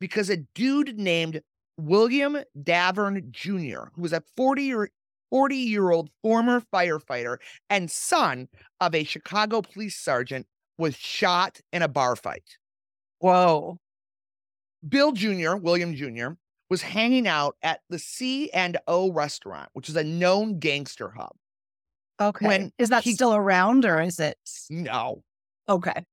[0.00, 1.42] because a dude named
[1.76, 4.90] William Davern Jr., who was a 40 year
[5.28, 7.36] 40 year old former firefighter
[7.68, 8.48] and son
[8.80, 10.46] of a Chicago police sergeant,
[10.78, 12.56] was shot in a bar fight.
[13.18, 13.76] Whoa.
[14.88, 16.28] Bill Jr., William Jr.,
[16.70, 21.32] was hanging out at the C and O restaurant, which is a known gangster hub.
[22.20, 22.46] Okay.
[22.46, 24.38] When is that he- still around or is it?
[24.68, 25.22] No.
[25.68, 26.04] Okay.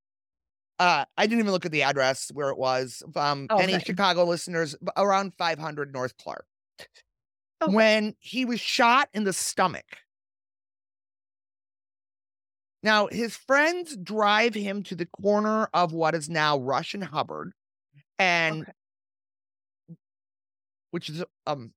[0.78, 3.02] Uh, I didn't even look at the address where it was.
[3.14, 6.44] Um, any Chicago listeners, around 500 North Clark.
[7.62, 7.72] Okay.
[7.74, 9.86] When he was shot in the stomach.
[12.82, 17.52] Now, his friends drive him to the corner of what is now Rush and Hubbard,
[18.18, 18.72] and Okay.
[20.96, 21.72] Which is um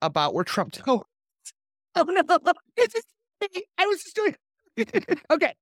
[0.00, 1.02] about where Trump Tower.
[1.96, 2.22] Oh no.
[3.78, 4.36] I was just doing.
[5.30, 5.52] okay.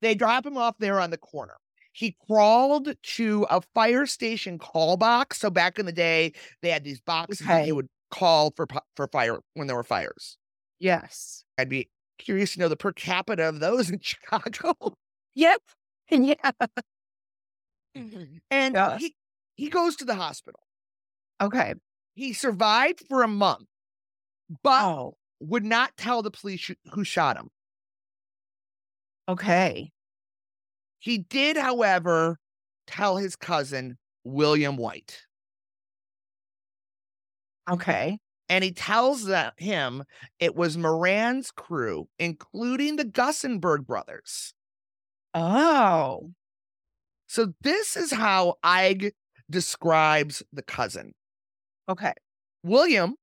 [0.00, 1.56] They drop him off there on the corner.
[1.92, 5.38] He crawled to a fire station call box.
[5.38, 7.66] So back in the day, they had these boxes Okay.
[7.66, 8.66] you would call for
[8.96, 10.38] for fire when there were fires.
[10.80, 11.44] Yes.
[11.58, 11.88] I'd be
[12.18, 14.74] curious to know the per capita of those in Chicago.
[15.36, 15.60] Yep.
[16.10, 16.50] Yeah.
[17.94, 18.98] And Yeah.
[18.98, 19.14] he
[19.56, 20.60] he goes to the hospital.
[21.40, 21.74] Okay.
[22.14, 23.68] He survived for a month,
[24.62, 25.16] but Oh.
[25.40, 27.50] would not tell the police who shot him.
[29.28, 29.92] Okay.
[30.98, 32.38] He did, however,
[32.86, 35.22] tell his cousin William White.
[37.70, 38.18] Okay.
[38.48, 40.04] And he tells that him
[40.40, 44.54] it was Moran's crew, including the Gusenberg brothers.
[45.34, 46.32] Oh.
[47.26, 49.12] So this is how Eig
[49.50, 51.12] describes the cousin.
[51.88, 52.12] Okay.
[52.62, 53.14] William,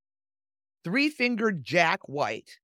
[0.84, 2.58] three fingered Jack White,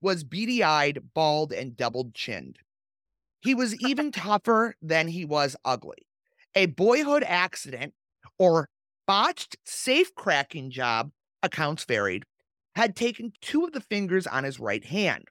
[0.00, 2.58] was beady eyed, bald, and double chinned.
[3.40, 6.06] He was even tougher than he was ugly.
[6.54, 7.94] A boyhood accident
[8.38, 8.68] or
[9.06, 11.10] botched safe cracking job,
[11.42, 12.24] accounts varied,
[12.76, 15.24] had taken two of the fingers on his right hand.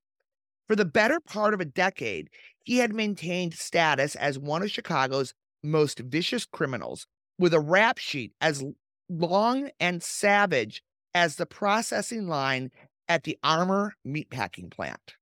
[0.67, 2.29] For the better part of a decade,
[2.63, 7.07] he had maintained status as one of Chicago's most vicious criminals,
[7.39, 8.63] with a rap sheet as
[9.09, 10.83] long and savage
[11.13, 12.71] as the processing line
[13.07, 15.15] at the Armour meatpacking plant.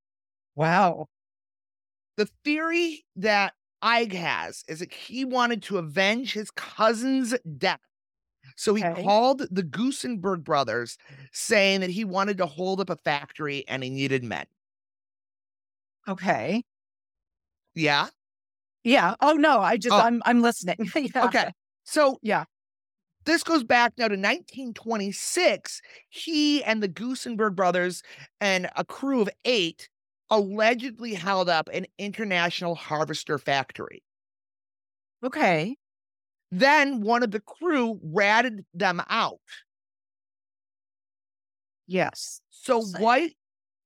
[0.55, 1.07] Wow.
[2.17, 7.79] The theory that Eig has is that he wanted to avenge his cousin's death.
[8.55, 9.03] So he Okay.
[9.03, 10.97] called the Gusenberg brothers,
[11.33, 14.45] saying that he wanted to hold up a factory and he needed men.
[16.07, 16.63] Okay.
[17.73, 18.09] Yeah.
[18.83, 19.15] Yeah.
[19.19, 19.59] Oh no.
[19.59, 19.99] I just Oh.
[19.99, 20.77] I'm I'm listening.
[20.95, 21.25] yeah.
[21.25, 21.51] Okay.
[21.83, 22.45] So Yeah.
[23.25, 25.81] This goes back now to 1926.
[26.09, 28.03] He and the Gusenberg brothers
[28.41, 29.89] and a crew of eight
[30.29, 34.03] allegedly held up an international harvester factory.
[35.23, 35.75] Okay.
[36.51, 39.39] Then one of the crew ratted them out.
[41.87, 42.41] Yes.
[42.51, 43.35] So So- White,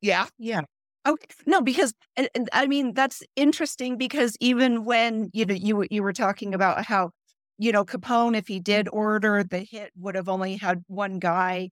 [0.02, 0.62] yeah, Yeah.
[1.08, 1.28] Okay.
[1.46, 6.04] No, because and, and I mean that's interesting because even when you know you you
[6.04, 7.12] were talking about how
[7.60, 11.70] you know Capone, if he did order the hit, would have only had one guy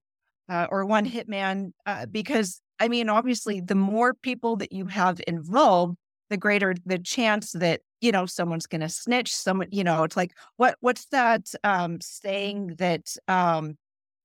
[0.49, 1.71] uh, or one hitman.
[1.85, 5.97] Uh, because I mean, obviously, the more people that you have involved,
[6.29, 9.35] the greater the chance that you know someone's going to snitch.
[9.35, 13.77] Someone, you know, it's like what what's that um, saying that um,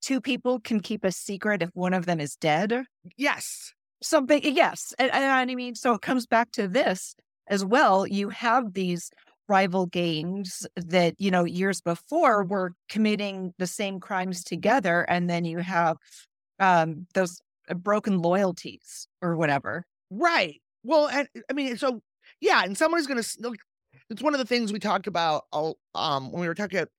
[0.03, 2.85] two people can keep a secret if one of them is dead
[3.17, 7.15] yes, something yes and, and i mean so it comes back to this
[7.47, 9.11] as well you have these
[9.53, 15.45] rival gangs that you know years before were committing the same crimes together and then
[15.45, 15.97] you have
[16.61, 17.41] um those
[17.71, 20.61] uh, broken loyalties or whatever right.
[20.85, 22.03] Well, and I mean, so
[22.41, 23.57] yeah, and someone's gonna s- look.
[24.11, 25.45] It's one of the things we talked about.
[25.53, 26.91] Um, when we were talking about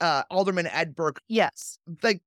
[0.00, 2.22] uh, Alderman Ed Burke yes like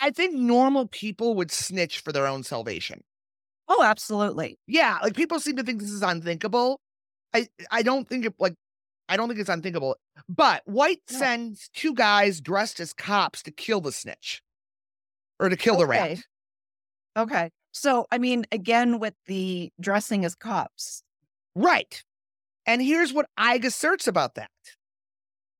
[0.00, 3.04] I think normal people would snitch for their own salvation.
[3.68, 6.80] oh absolutely Yeah, like people seem to think this is unthinkable.
[7.34, 8.54] I I don't think it like
[9.08, 9.96] I don't think it's unthinkable.
[10.28, 11.18] But White No.
[11.18, 14.42] sends two guys dressed as cops to kill the snitch
[15.40, 16.20] or to kill the rat.
[17.16, 21.02] okay so i mean again with the dressing as cops
[21.54, 22.02] Right.
[22.64, 24.50] And here's what Eig asserts about that.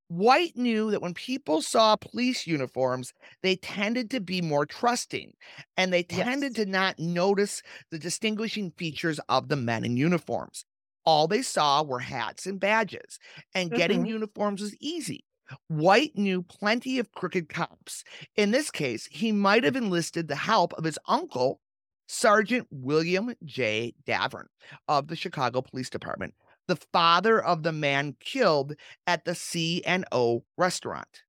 [0.08, 3.12] White knew that when people saw police uniforms,
[3.42, 5.32] they tended to be more trusting
[5.76, 6.18] and they Yes.
[6.24, 10.64] tended to not notice the distinguishing features of the men in uniforms.
[11.04, 13.18] All they saw were hats and badges,
[13.54, 14.06] and getting Mhm.
[14.06, 15.24] uniforms was easy.
[15.68, 18.04] White knew plenty of crooked cops.
[18.36, 21.60] In this case, he might have enlisted the help of his uncle,
[22.08, 23.94] Sergeant William J.
[24.06, 24.46] Davern
[24.88, 26.34] of the Chicago Police Department,
[26.68, 28.74] the father of the man killed
[29.06, 31.22] at the C and O restaurant.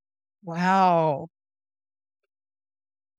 [0.44, 1.30] wow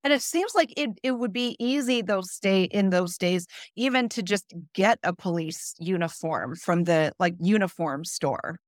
[0.05, 4.11] And it seems like it, it would be easy those day in those days, even
[4.11, 8.59] to just get a police uniform from the like uniform store.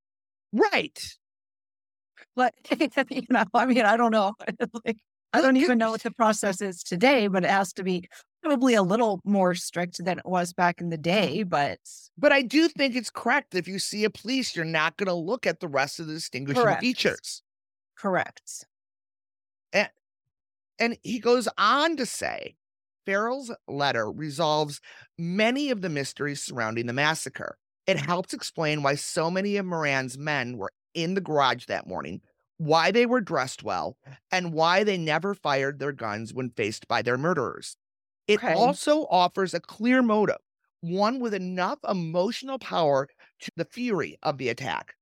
[0.53, 0.99] Right.
[2.35, 2.55] But
[3.11, 4.33] you know, I mean, I don't know.
[4.87, 4.97] like,
[5.35, 8.09] I oh, don't even know what the process is today, but it has to be
[8.43, 11.43] probably a little more strict than it was back in the day.
[11.43, 11.79] But
[12.17, 13.55] But I do think it's correct.
[13.55, 16.15] If you see a police, you're not going to look at the rest of the
[16.15, 16.81] distinguishing Correct.
[16.81, 17.43] features.
[17.99, 18.65] correct.
[19.73, 19.91] And
[21.03, 22.57] he goes on to say
[23.05, 24.81] Farrell's letter resolves
[25.19, 27.59] many of the mysteries surrounding the massacre.
[27.87, 32.21] It helps explain why so many of Moran's men were in the garage that morning,
[32.59, 33.97] why they were dressed well,
[34.33, 37.77] and why they never fired their guns when faced by their murderers.
[38.27, 38.47] It Okay.
[38.47, 40.39] also offers a clear motive,
[40.81, 43.09] one with enough emotional power
[43.41, 44.97] to the fury of the attack.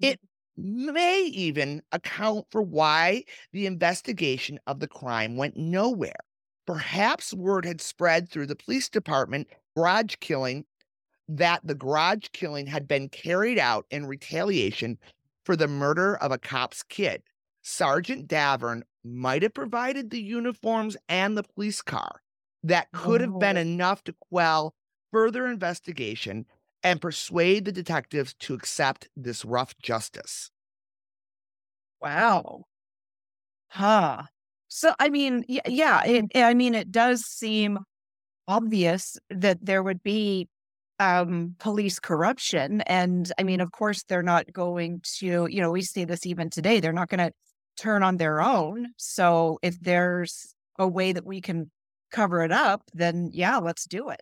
[0.00, 0.20] It
[0.56, 6.16] may even account for why the investigation of the crime went nowhere.
[6.66, 10.64] Perhaps word had spread through the police department garage killing
[11.28, 14.98] that the garage killing had been carried out in retaliation
[15.44, 17.22] for the murder of a cop's kid.
[17.62, 22.22] Sergeant Davern might have provided the uniforms and the police car.
[22.62, 23.58] That could have been Oh.
[23.58, 24.74] enough to quell
[25.12, 26.46] further investigation
[26.84, 30.50] and persuade the detectives to accept this rough justice.
[32.00, 32.64] Wow.
[33.68, 34.24] Huh.
[34.68, 37.78] So, I mean, yeah, it, I mean, it does seem
[38.48, 40.48] obvious that there would be
[41.00, 42.82] um, police corruption.
[42.82, 46.50] And I mean, of course, they're not going to, you know, we see this even
[46.50, 47.32] today, they're not going to
[47.76, 48.88] turn on their own.
[48.96, 51.70] So, if there's a way that we can
[52.12, 54.20] cover it up, then yeah, let's do it.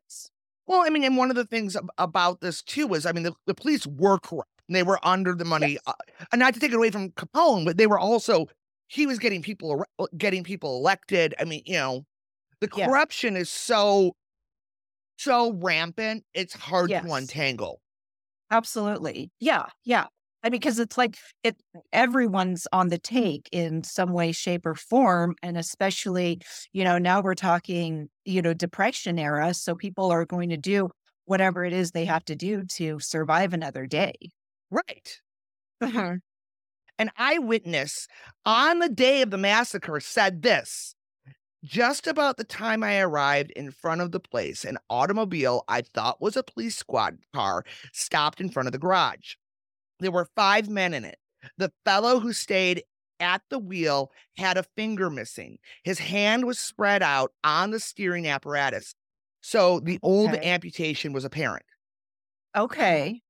[0.67, 3.35] Well, I mean, and one of the things about this too is, I mean, the,
[3.47, 4.49] the police were corrupt.
[4.69, 5.81] and They were under the money, Yes.
[5.87, 5.93] uh,
[6.33, 8.47] and not to take it away from Capone, but they were also
[8.89, 11.35] he was getting people uh, getting people elected.
[11.41, 12.05] I mean, you know,
[12.61, 14.13] the corruption is so
[15.17, 16.25] so rampant.
[16.35, 17.05] It's hard Yes.
[17.05, 17.81] to untangle.
[18.51, 19.31] Absolutely.
[19.41, 19.67] Yeah.
[19.85, 20.07] Yeah.
[20.43, 21.57] I mean, because it's like it
[21.93, 25.37] everyone's on the take in some way, shape, or form.
[25.43, 26.41] And especially,
[26.73, 29.55] you know, now we're talking, you know, depression era.
[29.55, 30.91] So people are going to do
[31.27, 34.15] whatever it is they have to do to survive another day.
[34.71, 35.21] Right.
[35.83, 36.17] Uh-huh.
[36.99, 38.09] An eyewitness
[38.47, 40.95] on the day of the massacre said this
[41.65, 46.21] Just about the time I arrived in front of the place, an automobile I thought
[46.23, 49.35] was a police squad car stopped in front of the garage.
[50.03, 51.17] There were five men in it.
[51.57, 52.83] The fellow who stayed
[53.21, 55.59] at the wheel had a finger missing.
[55.85, 58.95] His hand was spread out on the steering apparatus.
[59.41, 60.51] So the old Okay.
[60.51, 61.65] amputation was apparent.
[62.57, 63.23] Okay.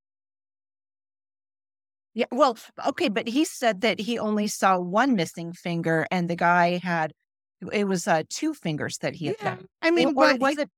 [2.14, 2.26] Yeah.
[2.30, 3.08] Well, okay.
[3.08, 7.12] But he said that he only saw one missing finger and the guy had,
[7.72, 9.66] it was uh, two fingers that he had found.
[9.80, 10.68] I mean, or, was it,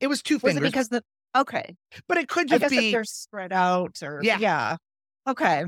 [0.00, 1.02] it was two was it fingers, because the,
[1.36, 1.76] okay.
[2.08, 4.38] but it could just be if they're spread out or Yeah.
[4.38, 4.76] yeah.
[5.26, 5.64] Okay.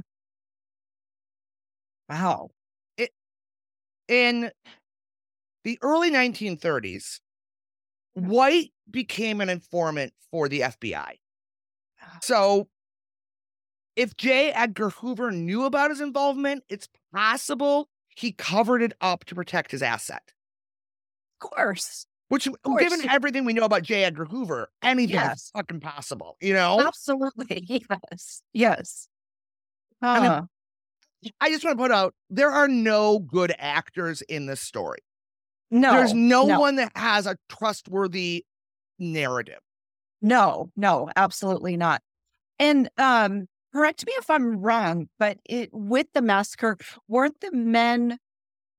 [2.09, 2.51] Wow.
[4.09, 4.51] in
[5.65, 7.19] the early 1930s,
[8.17, 8.29] mm-hmm.
[8.29, 11.15] White became an informant for the FBI.
[12.01, 12.19] Ah.
[12.23, 12.69] So,
[13.97, 14.53] if J.
[14.53, 19.83] Edgar Hoover knew about his involvement, it's possible he covered it up to protect his
[19.83, 20.23] asset.
[21.41, 22.07] Of course.
[22.29, 22.83] Which, course.
[22.83, 24.05] given everything we know about J.
[24.05, 25.45] Edgar Hoover, anything Yes.
[25.45, 26.81] is fucking possible, you know?
[26.81, 27.85] Absolutely.
[28.13, 28.43] Yes.
[28.53, 29.09] Yes.
[30.03, 30.49] I mean,
[31.41, 34.99] I just want to put out there are no good actors in this story.
[35.71, 35.93] no.
[35.93, 36.61] There's no, no.
[36.61, 38.45] one that has a trustworthy
[38.99, 39.59] narrative.
[40.23, 42.03] No, no, absolutely not.
[42.59, 46.79] And um correct me if I'm wrong, but it with the massacre,
[47.09, 48.19] weren't the men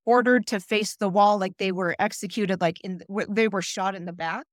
[0.05, 4.05] ordered to face the wall like they were executed like in they were shot in
[4.05, 4.45] the back?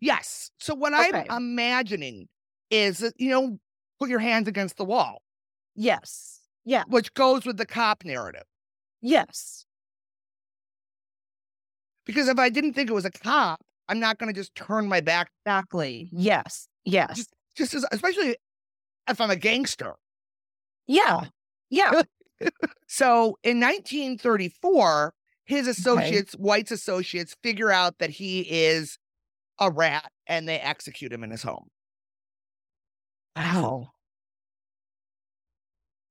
[0.00, 0.50] Yes.
[0.58, 1.26] So what Okay.
[1.28, 2.28] I'm imagining
[2.70, 3.58] is that, you know,
[4.00, 5.22] put your hands against the wall,
[5.74, 6.40] Yes.
[6.64, 6.84] Yeah.
[6.86, 8.44] which goes with the cop narrative.
[9.00, 9.64] Yes.
[12.06, 14.88] Because if I didn't think it was a cop, I'm not going to just turn
[14.88, 16.08] my back, Exactly.
[16.12, 16.68] Yes.
[16.84, 17.16] Yes.
[17.16, 18.36] Just- just as, especially
[19.08, 19.94] if I'm a gangster.
[20.86, 21.24] yeah.
[21.70, 22.02] Yeah.
[22.88, 25.14] So in 1934,
[25.44, 28.98] his associates, White's associates, figure out that he is
[29.60, 31.68] a rat and they execute him in his home,
[33.36, 33.92] Wow.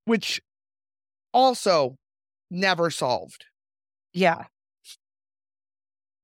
[0.04, 0.40] Which
[1.32, 1.96] also
[2.50, 3.46] never solved.
[4.12, 4.46] Yeah.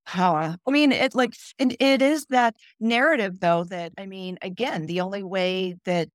[0.06, 0.56] Huh.
[0.66, 5.00] I mean, it like, and it is that narrative though that I mean, again, the
[5.00, 6.08] only way that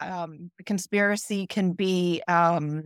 [0.00, 2.84] um conspiracy can be um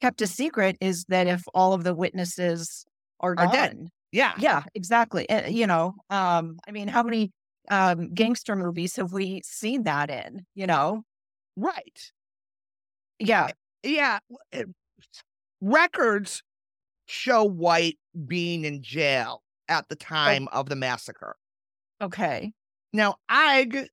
[0.00, 2.86] kept a secret is that if all of the witnesses
[3.20, 3.88] are, Are dead.
[4.12, 4.34] Yeah.
[4.38, 5.28] Yeah, exactly.
[5.30, 7.32] Uh, you know, um, I mean, how many
[7.70, 10.46] um, gangster movies have we seen that in?
[10.54, 11.04] You know,
[11.56, 12.12] Right.
[13.18, 13.48] Yeah,
[13.82, 14.18] Yeah.
[14.52, 14.62] uh,
[15.60, 16.42] Records
[17.06, 21.36] show White being in jail at the time of the massacre.
[22.00, 22.52] okay,
[22.92, 23.88] Now, Eig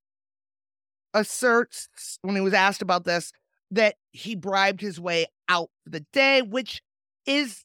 [1.14, 3.32] asserts when he was asked about this
[3.70, 6.82] that he bribed his way out for the day, which
[7.26, 7.64] is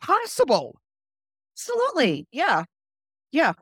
[0.00, 0.80] possible.
[1.54, 2.64] absolutely, yeah,
[3.32, 3.52] yeah.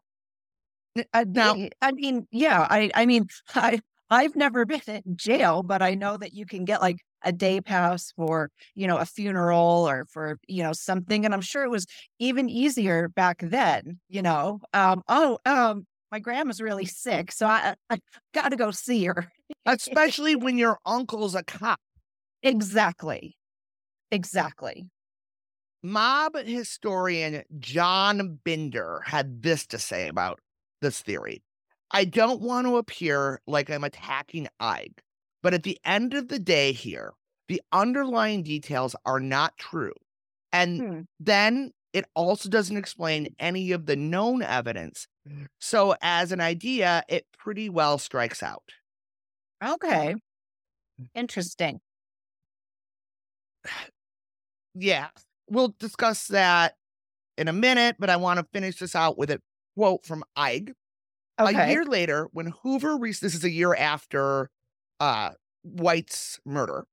[1.27, 3.81] Now- I mean, yeah, I, I mean, I,
[4.11, 7.61] I've never been in jail, but I know that you can get like a day
[7.61, 11.25] pass for, you know, a funeral or for, you know, something.
[11.25, 11.87] And I'm sure it was
[12.19, 14.61] even easier back then, you know.
[14.73, 17.99] Um, oh, um, my grandma's really sick, so I, I
[18.33, 19.31] got to go see her.
[19.67, 21.81] Especially when your uncle's a cop.
[22.43, 23.37] Exactly,
[24.11, 24.91] exactly.
[25.83, 30.41] Mob historian John Binder had this to say about
[30.81, 31.43] this theory.
[31.91, 34.93] I don't want to appear like I'm attacking Eig,
[35.43, 37.15] but at the end of the day, here,
[37.49, 39.95] the underlying details are not true.
[40.53, 41.03] And Hmm.
[41.21, 45.09] then it also doesn't explain any of the known evidence.
[45.61, 48.65] So, as an idea, it pretty well strikes out.
[49.63, 50.17] Okay,
[51.15, 51.81] interesting.
[54.75, 55.09] Yeah,
[55.51, 56.77] we'll discuss that
[57.39, 59.43] in a minute, but I want to finish this out with a
[59.77, 60.75] quote from Eig.
[61.45, 64.51] A year later, when Hoover reached, this is a year after
[65.01, 65.31] uh,
[65.63, 66.87] White's murder.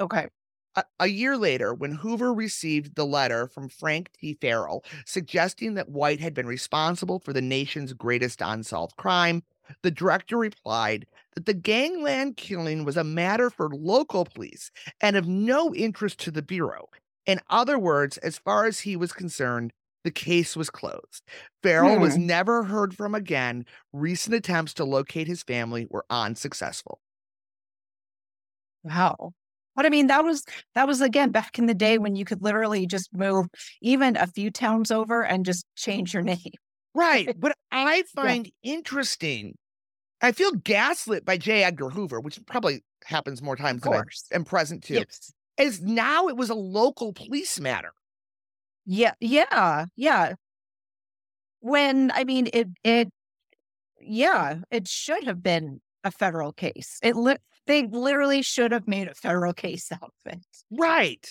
[0.00, 0.28] okay,
[0.76, 4.34] A, a year later, when Hoover received the letter from Frank T.
[4.40, 9.42] Farrell suggesting that White had been responsible for the nation's greatest unsolved crime,
[9.82, 14.70] the director replied that the gangland killing was a matter for local police
[15.00, 16.88] and of no interest to the Bureau.
[17.26, 19.72] In other words, as far as he was concerned,
[20.04, 21.22] the case was closed.
[21.62, 23.66] Farrell was never heard from again.
[23.92, 27.00] Recent attempts to locate his family were unsuccessful.
[28.88, 29.32] Wow.
[29.76, 32.42] But I mean, that was that was again back in the day when you could
[32.42, 33.46] literally just move
[33.80, 36.52] even a few towns over and just change your name.
[36.94, 37.32] Right.
[37.38, 39.54] But I find interesting,
[40.20, 41.62] I feel gaslit by J.
[41.62, 45.32] Edgar Hoover, which probably happens more times than I am present to, Yes.
[45.58, 47.92] is now it was a local police matter.
[48.84, 50.34] Yeah, yeah, yeah.
[51.60, 53.08] When I mean it it
[54.00, 56.98] yeah, it should have been a federal case.
[57.02, 57.36] It li-
[57.68, 60.44] they literally should have made a federal case out of it.
[60.70, 61.30] Right.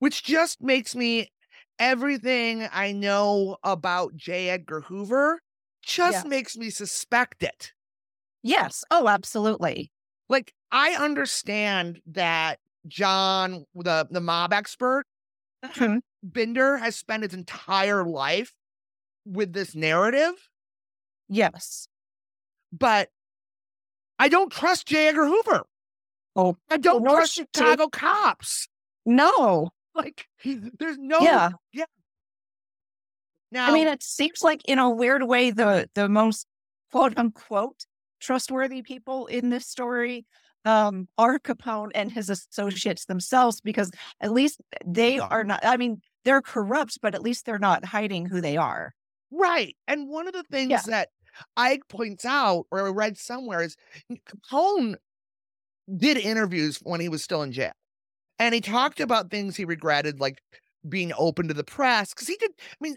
[0.00, 1.32] Which just makes me
[1.78, 4.50] everything I know about J.
[4.50, 5.40] Edgar Hoover
[5.82, 6.28] just Yeah.
[6.28, 7.72] makes me suspect it.
[8.42, 8.84] Yes.
[8.90, 9.90] Oh, absolutely.
[10.28, 15.04] Like I understand that John, the the mob expert,
[15.64, 16.00] Mhm.
[16.22, 18.52] Binder has spent his entire life
[19.24, 20.34] with this narrative,
[21.28, 21.88] yes.
[22.72, 23.10] but
[24.24, 25.08] I don't trust J.
[25.08, 25.64] Edgar Hoover.
[26.34, 27.34] Oh, I don't nor trust.
[27.34, 28.68] Chicago cops.
[29.04, 29.70] no.
[29.94, 31.20] Like, there's no.
[31.20, 31.50] Yeah.
[33.52, 36.46] Now, I mean, it seems like in a weird way the the most
[36.90, 37.84] quote unquote
[38.18, 40.24] trustworthy people in this story
[40.64, 45.60] um, are Capone and his associates themselves, because at least they are not.
[45.64, 48.94] I mean, they're corrupt, but at least they're not hiding who they are.
[49.30, 49.76] right.
[49.86, 50.80] And one of the things Yeah.
[50.88, 51.08] that
[51.58, 53.76] Eig points out, or I read somewhere, is
[54.28, 54.96] Capone
[55.96, 57.72] did interviews when he was still in jail.
[58.38, 60.42] And he talked about things he regretted, like
[60.88, 62.50] being open to the press, because he did.
[62.58, 62.96] I mean,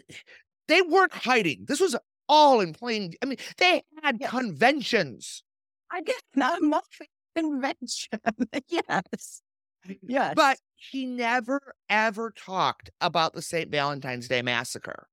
[0.66, 1.64] they weren't hiding.
[1.68, 1.96] This was
[2.28, 3.14] all in plain.
[3.22, 5.42] I mean, they had conventions.
[5.90, 7.00] I guess not much
[7.36, 8.20] convention.
[8.68, 9.42] yes.
[10.02, 10.34] Yes.
[10.36, 13.70] But he never ever talked about the St.
[13.70, 15.06] Valentine's Day massacre,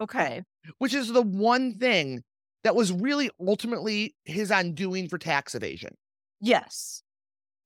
[0.00, 0.42] okay.
[0.78, 2.24] which is the one thing
[2.66, 5.96] that was really ultimately his undoing for tax evasion.
[6.40, 7.02] Yes.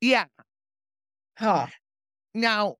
[0.03, 0.27] Yeah.
[1.39, 1.69] Huh.
[2.35, 2.77] Now,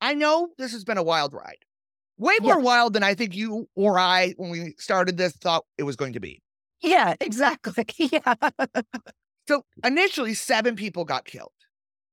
[0.00, 1.58] I know this has been a wild ride.
[2.18, 2.64] Way more Yes.
[2.64, 6.12] wild than I think you or I, when we started this, thought it was going
[6.12, 6.40] to be.
[6.80, 7.84] Yeah, exactly.
[7.98, 8.34] Yeah.
[9.48, 11.52] So initially, seven people got killed.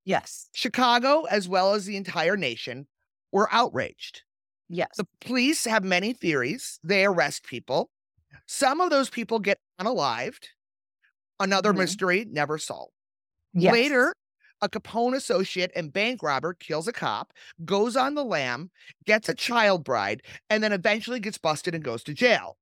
[0.04, 0.48] yes.
[0.54, 2.86] Chicago, as well as the entire nation,
[3.30, 4.22] were outraged.
[4.68, 4.88] Yes.
[4.96, 6.80] The police have many theories.
[6.82, 7.90] They arrest people.
[8.46, 10.46] Some of those people get unalived.
[11.40, 11.78] Another Mhm.
[11.78, 12.92] mystery never solved.
[13.52, 13.72] yes.
[13.72, 14.14] Later,
[14.62, 17.32] a Capone associate and bank robber kills a cop,
[17.64, 18.70] goes on the lam,
[19.06, 22.58] gets a child bride, and then eventually gets busted and goes to jail.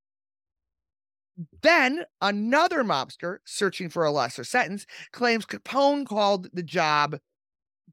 [1.62, 7.18] Then another mobster, searching for a lesser sentence, claims Capone called the job,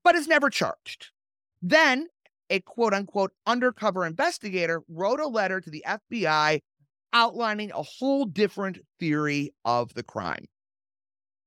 [0.03, 1.11] but is never charged.
[1.61, 2.09] Then
[2.49, 6.61] a quote unquote undercover investigator wrote a letter to the FBI
[7.13, 10.45] outlining a whole different theory of the crime.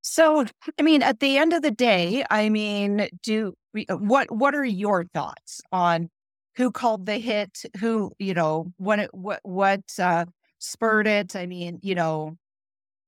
[0.02, 0.44] So,
[0.78, 3.54] I mean, at the end of the day, I mean, do
[3.88, 6.10] what what are your thoughts on
[6.56, 10.26] who called the hit, who, you know, what what what uh
[10.58, 11.34] spurred it?
[11.34, 12.36] I mean, you know,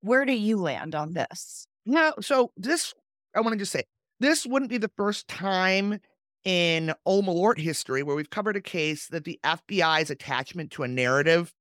[0.01, 1.67] where do you land on this?
[1.85, 2.95] No, so this
[3.35, 3.85] I want to just say
[4.21, 6.01] this wouldn't be the first time
[6.45, 10.89] in Old Malort history where we've covered a case that the FBI's attachment to a
[10.89, 11.53] narrative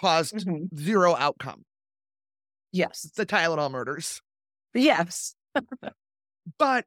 [0.00, 0.68] caused Mhm.
[0.78, 1.64] zero outcome.
[2.72, 3.02] Yes.
[3.16, 4.20] The Tylenol murders.
[4.74, 5.34] Yes.
[6.58, 6.86] But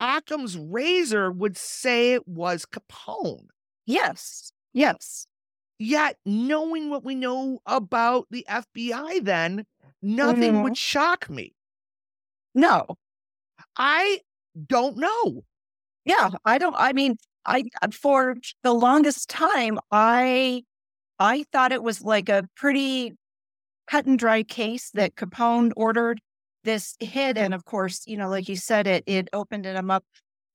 [0.00, 3.46] Occam's razor would say it was Capone.
[3.86, 4.52] Yes.
[4.72, 5.26] Yes.
[5.78, 9.66] Yet, knowing what we know about the FBI, then
[10.02, 10.62] nothing Mhm.
[10.64, 11.54] would shock me.
[12.54, 12.86] No.
[13.76, 14.20] I
[14.68, 15.44] don't know.
[16.04, 20.64] Yeah, I don't I mean, I uh, for the longest time I
[21.20, 23.14] I thought it was like a pretty
[23.88, 26.20] cut and dry case that Capone ordered
[26.64, 30.04] this hit and of course, you know, like you said it it opened him up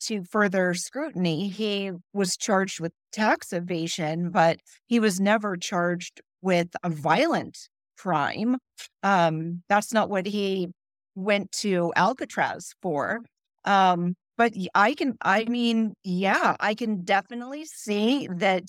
[0.01, 1.49] to further scrutiny.
[1.49, 7.57] He was charged with tax evasion, but he was never charged with a violent
[7.97, 8.57] crime.
[9.03, 10.69] Um that's not what he
[11.15, 13.21] went to Alcatraz for.
[13.65, 18.63] Um but I can, I mean, yeah, I can definitely see that,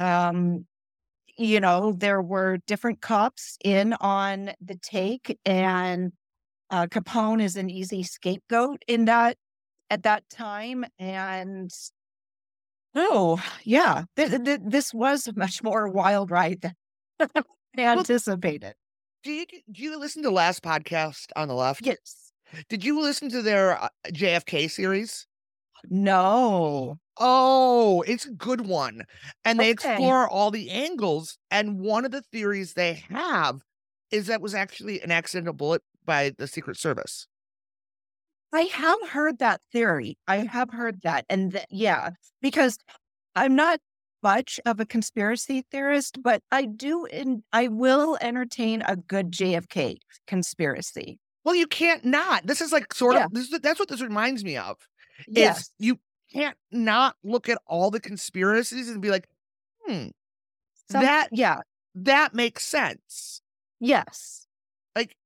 [0.00, 0.66] um,
[1.36, 6.12] you know, there were different cops in on the take, and
[6.70, 9.36] uh, Capone is an easy scapegoat in that
[9.90, 10.84] at that time.
[10.98, 11.70] And
[12.94, 17.32] oh, yeah, th- th- this was a much more wild ride than
[17.78, 18.74] anticipated.
[19.22, 21.84] Do you, do you listen to last podcast on the left?
[21.84, 22.32] Yes.
[22.68, 25.26] Did you listen to their uh, JFK series?
[25.90, 26.98] No.
[27.18, 29.02] Oh, it's a good one.
[29.44, 29.92] And they Okay.
[29.92, 31.38] explore all the angles.
[31.50, 33.60] And one of the theories they have
[34.10, 37.26] is that was actually an accidental bullet by the Secret Service.
[38.52, 40.16] I have heard that theory.
[40.28, 41.24] I have heard that.
[41.28, 42.10] And th- yeah,
[42.40, 42.78] because
[43.34, 43.80] I'm not
[44.22, 49.96] much of a conspiracy theorist, but I do and I will entertain a good JFK
[50.26, 51.18] conspiracy.
[51.44, 52.46] Well, you can't not.
[52.46, 53.26] This is like sort Yeah.
[53.26, 54.76] of this is, that's what this reminds me of.
[55.28, 55.70] Yes.
[55.78, 55.98] you
[56.32, 59.28] can't not look at all the conspiracies and be like,
[59.86, 60.08] hmm,
[60.90, 61.60] Some- that yeah.
[61.94, 63.40] that makes sense.
[63.80, 64.46] Yes.
[64.96, 65.16] Like,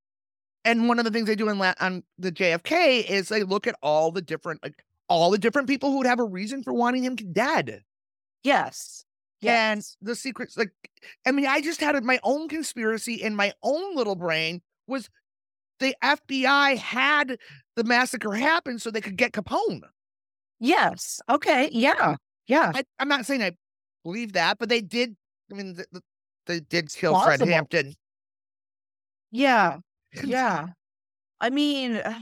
[0.65, 3.67] and one of the things they do in la- on the JFK is they look
[3.67, 6.73] at all the different like all the different people who would have a reason for
[6.73, 7.83] wanting him dead.
[8.43, 9.05] Yes.
[9.43, 10.73] And the secrets, like,
[11.27, 15.09] I mean, I just had my own conspiracy in my own little brain was
[15.81, 17.39] the FBI had
[17.79, 19.83] the massacre happened so they could get Capone.
[20.59, 21.21] Yes.
[21.31, 21.71] Okay.
[21.73, 22.17] Yeah.
[22.49, 22.73] Yeah.
[22.75, 23.53] I, I'm not saying I
[24.03, 25.17] believe that, but they did.
[25.51, 26.03] I mean, th- th-
[26.47, 27.95] they did kill Fred Hampton.
[29.31, 29.79] Yeah.
[30.25, 30.69] Yeah.
[31.39, 32.19] I mean, uh,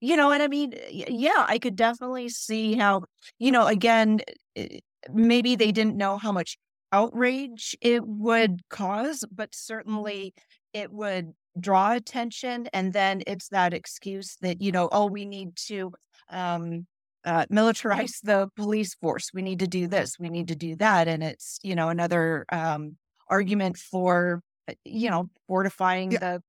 [0.00, 3.02] you know, and I mean, yeah, I could definitely see how,
[3.40, 4.20] you know, again,
[4.54, 4.78] eh,
[5.12, 6.56] maybe they didn't know how much
[6.92, 10.32] outrage it would cause, but certainly
[10.72, 12.68] it would draw attention.
[12.72, 15.92] And then it's that excuse that, you know, oh, we need to
[16.30, 16.86] um,
[17.24, 19.30] uh, militarize the police force.
[19.32, 20.18] We need to do this.
[20.18, 21.08] We need to do that.
[21.08, 22.96] And it's, you know, another um,
[23.28, 26.18] argument for, uh, you know, fortifying Yeah.
[26.18, 26.42] the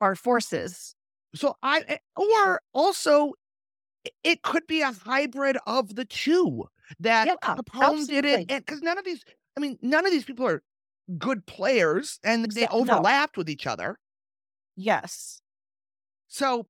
[0.00, 0.94] our forces.
[1.34, 3.32] So I, eh, or also,
[4.24, 6.64] it could be a hybrid of the two
[6.98, 9.22] that Yeah, Capone did it, and because none of these,
[9.56, 10.62] I mean, none of these people are
[11.18, 12.96] good players, and they Exa- no.
[13.02, 13.98] overlapped with each other.
[14.80, 15.42] Yes.
[16.28, 16.66] So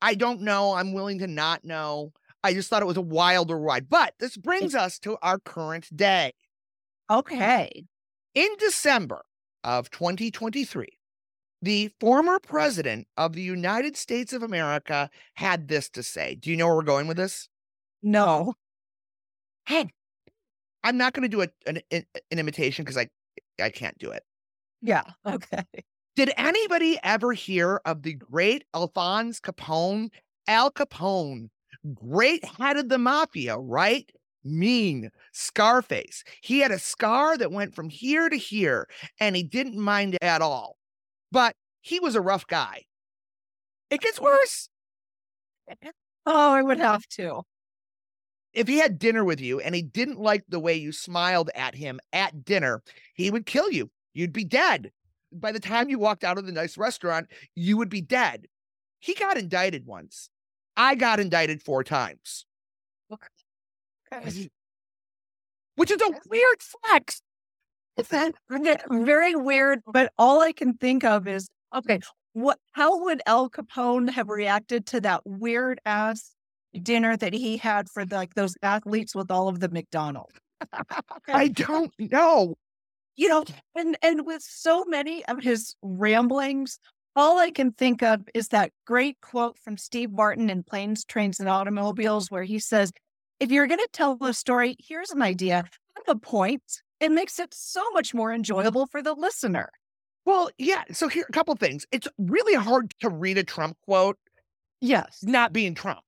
[0.00, 0.74] I don't know.
[0.74, 2.12] I'm willing to not know.
[2.44, 3.88] I just thought it was a wilder ride.
[3.88, 6.32] But this brings us to our current day.
[7.10, 7.84] Okay.
[8.34, 9.22] In December
[9.64, 10.86] of 2023,
[11.60, 16.34] the former president of the United States of America had this to say.
[16.34, 17.48] Do you know where we're going with this?
[18.02, 18.54] No.
[19.66, 19.90] Hey,
[20.82, 23.08] I'm not going to do a, an, an an imitation because I
[23.60, 24.24] I can't do it.
[24.80, 25.04] Yeah.
[25.26, 25.64] Okay.
[26.14, 30.10] Did anybody ever hear of the great Alphonse Capone?
[30.46, 31.48] Al Capone,
[31.94, 34.10] great head of the mafia, right?
[34.44, 36.24] Mean, Scarface.
[36.42, 38.88] He had a scar that went from here to here,
[39.20, 40.76] and he didn't mind it at all.
[41.30, 42.82] But he was a rough guy.
[43.90, 44.68] It gets worse.
[46.24, 47.42] Oh, I would have to.
[48.52, 51.74] If he had dinner with you and he didn't like the way you smiled at
[51.74, 52.80] him at dinner,
[53.14, 53.90] he would kill you.
[54.14, 54.92] You'd be dead.
[55.32, 58.46] By the time you walked out of the nice restaurant, you would be dead.
[59.00, 60.30] He got indicted once.
[60.76, 62.46] I got indicted four times.
[63.10, 63.18] Oh,
[64.12, 64.48] okay.
[65.76, 67.22] Which is a weird flex.
[67.96, 68.34] It's that
[68.90, 72.00] very weird, but all I can think of is okay,
[72.32, 76.34] what how would Al Capone have reacted to that weird ass
[76.82, 80.34] dinner that he had for like those athletes with all of the McDonald's?
[81.28, 82.54] I don't know.
[83.16, 83.44] You know,
[83.74, 86.78] and and with so many of his ramblings,
[87.14, 91.38] all I can think of is that great quote from Steve Martin in Planes, Trains,
[91.38, 92.90] and Automobiles, where he says,
[93.38, 95.56] If you're going to tell a story, here's an idea.
[95.96, 96.62] Have a point.
[97.00, 99.68] It makes it so much more enjoyable for the listener.
[100.24, 100.84] Well, yeah.
[100.92, 101.84] So here a couple things.
[101.92, 104.16] It's really hard to read a Trump quote
[104.80, 105.18] Yes.
[105.22, 106.02] not being Trump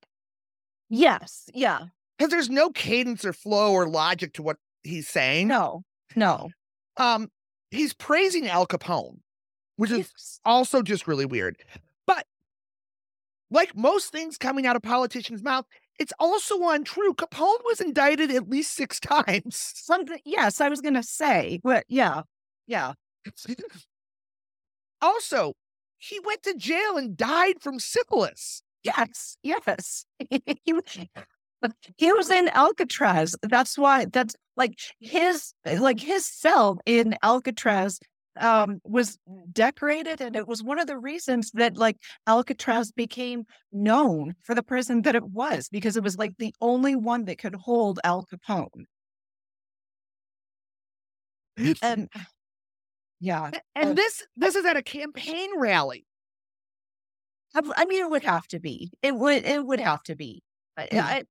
[0.88, 1.50] Yes.
[1.52, 1.86] Yeah.
[2.16, 5.48] because there's no cadence or flow or logic to what he's saying.
[5.48, 5.82] No.
[6.16, 6.48] No.
[6.97, 7.28] Um,
[7.70, 9.18] he's praising Al Capone,
[9.76, 10.40] which is Yes.
[10.45, 11.57] also just really weird.
[12.07, 12.26] But
[13.51, 15.66] like most things coming out of politicians' mouth,
[15.99, 17.14] it's also untrue.
[17.14, 19.57] Capone was indicted at least six times.
[19.57, 20.18] Something.
[20.24, 21.61] Yes, I was going to say.
[21.62, 22.22] But yeah.
[22.66, 22.95] Yeah.
[25.03, 25.55] also,
[25.99, 28.62] he went to jail and died from syphilis.
[28.82, 29.36] Yes.
[29.42, 30.05] Yes.
[30.30, 30.42] he,
[31.97, 33.37] he was in Alcatraz.
[33.43, 34.07] That's why.
[34.07, 37.99] That's like his like his cell in Alcatraz
[38.41, 39.17] um was
[39.53, 41.97] decorated and it was one of the reasons that like
[42.27, 46.97] Alcatraz became known for the prison that it was because it was like the only
[46.97, 48.87] one that could hold Al Capone.
[51.83, 52.09] And
[53.21, 56.05] yeah, And Uh, this this is at a campaign rally.
[57.55, 58.91] I I mean, it would have to be.
[59.03, 59.45] It would.
[59.45, 60.43] It would have to be.
[60.77, 61.23] I, Yeah.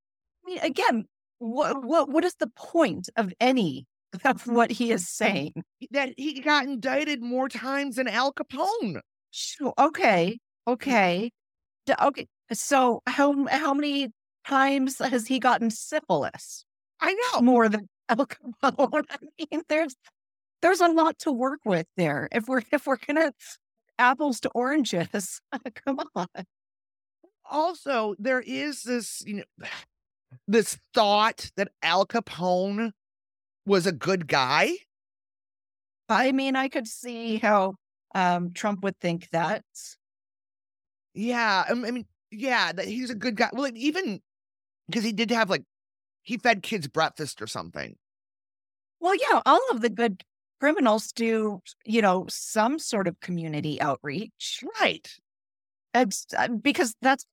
[0.46, 1.06] I, mean, again,
[1.40, 1.80] what oh.
[1.80, 3.86] what what is the point of any
[4.26, 5.54] of what he is saying?
[5.92, 9.00] that he got indicted more times than Al Capone.
[9.32, 9.74] Sure.
[9.78, 10.38] Okay.
[10.68, 10.74] Mm.
[10.74, 11.32] Okay.
[11.86, 12.28] D- Okay.
[12.52, 14.10] So how how many
[14.48, 16.66] times has he gotten syphilis?
[17.02, 17.42] I know.
[17.42, 19.04] More than Al Capone.
[19.10, 19.96] I mean, there's
[20.62, 22.30] there's a lot to work with there.
[22.32, 23.34] If we're if we're gonna
[24.00, 25.42] apples to oranges,
[25.86, 26.28] come on.
[27.50, 29.68] Also, there is this, you know,
[30.48, 32.92] this thought that Al Capone
[33.66, 34.72] was a good guy.
[36.10, 37.76] I mean, I could see how
[38.14, 39.64] um, Trump would think that.
[41.14, 43.50] Yeah, I mean, yeah, that he's a good guy.
[43.54, 44.20] Well, like, even
[44.88, 45.64] because he did have like
[46.24, 47.96] he fed kids breakfast or something.
[49.00, 50.24] Well, yeah, all of the good
[50.60, 54.64] criminals do, you know, some sort of community outreach.
[54.80, 55.08] Right.
[55.94, 57.26] It's, uh, because that's,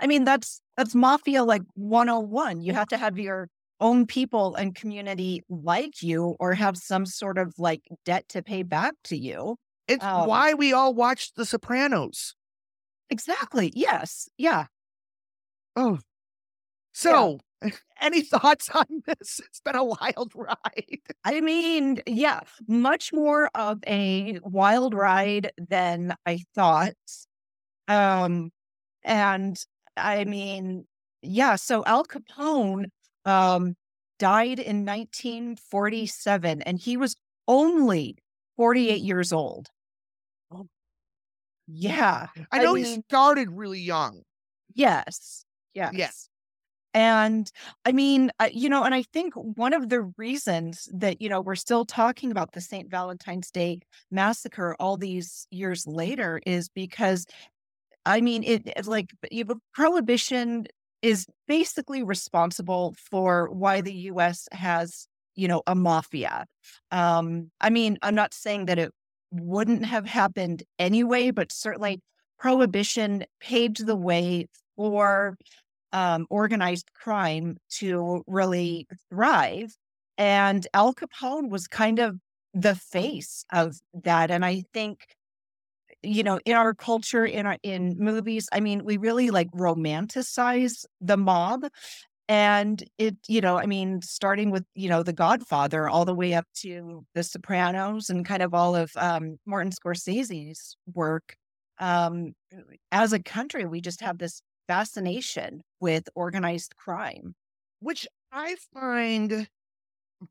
[0.00, 2.62] I mean, that's that's mafia like 101.
[2.62, 3.48] You have to have your
[3.80, 8.62] own people and community like you or have some sort of like debt to pay
[8.62, 9.56] back to you.
[9.86, 12.34] It's Um, why we all watched The Sopranos.
[13.10, 13.72] Exactly.
[13.74, 14.28] Yes.
[14.36, 14.66] Yeah.
[15.76, 15.98] Oh.
[16.92, 17.40] So,
[18.00, 19.40] any thoughts on this?
[19.40, 21.00] It's been a wild ride.
[21.24, 26.94] I mean, yeah, much more of a wild ride than I thought.
[27.88, 28.50] Um,
[29.08, 29.58] and
[29.96, 30.86] I mean,
[31.22, 32.86] yeah, so Al Capone
[33.26, 33.76] um
[34.20, 37.16] died in 1947 and he was
[37.48, 38.16] only
[38.56, 39.68] 48 years old.
[40.52, 40.68] Oh.
[41.68, 42.28] Yeah.
[42.52, 44.22] I I know he started really young.
[44.74, 45.44] Yes.
[45.74, 46.28] Yes.
[46.94, 47.50] And
[47.84, 51.40] I mean, uh, you know, and I think one of the reasons that, you know,
[51.40, 52.90] we're still talking about the St.
[52.90, 53.80] Valentine's Day
[54.10, 57.26] massacre all these years later is because,
[58.08, 60.66] I mean, it, like you know, prohibition
[61.02, 65.06] is basically responsible for why the US has,
[65.36, 66.46] you know, a mafia.
[66.90, 68.92] Um, I mean, I'm not saying that it
[69.30, 72.00] wouldn't have happened anyway, but certainly
[72.38, 75.36] prohibition paved the way for
[75.92, 79.76] um, organized crime to really thrive.
[80.16, 82.16] And Al Capone was kind of
[82.54, 84.30] the face of that.
[84.30, 85.00] And I think,
[86.02, 90.84] you know, in our culture, in our in movies, I mean, we really like romanticize
[91.00, 91.66] the mob.
[92.28, 96.34] And it, you know, I mean, starting with, you know, The Godfather all the way
[96.34, 101.36] up to The Sopranos and kind of all of um, Martin Scorsese's work.
[101.78, 102.34] Um,
[102.92, 107.34] as a country, we just have this fascination with organized crime.
[107.80, 109.48] which I find,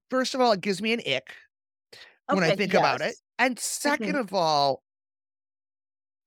[0.10, 1.36] first of all, it gives me an ick
[2.30, 3.18] when I Okay, think about it.
[3.40, 4.18] And 2nd Mhm.
[4.18, 4.84] of all,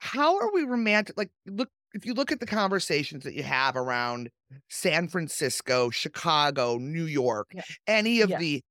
[0.00, 1.16] how are we romantic?
[1.16, 4.30] Like, look, if you look at the conversations that you have around
[4.68, 7.62] San Francisco, Chicago, New York, Yeah.
[7.86, 8.38] any of Yeah.
[8.38, 8.62] the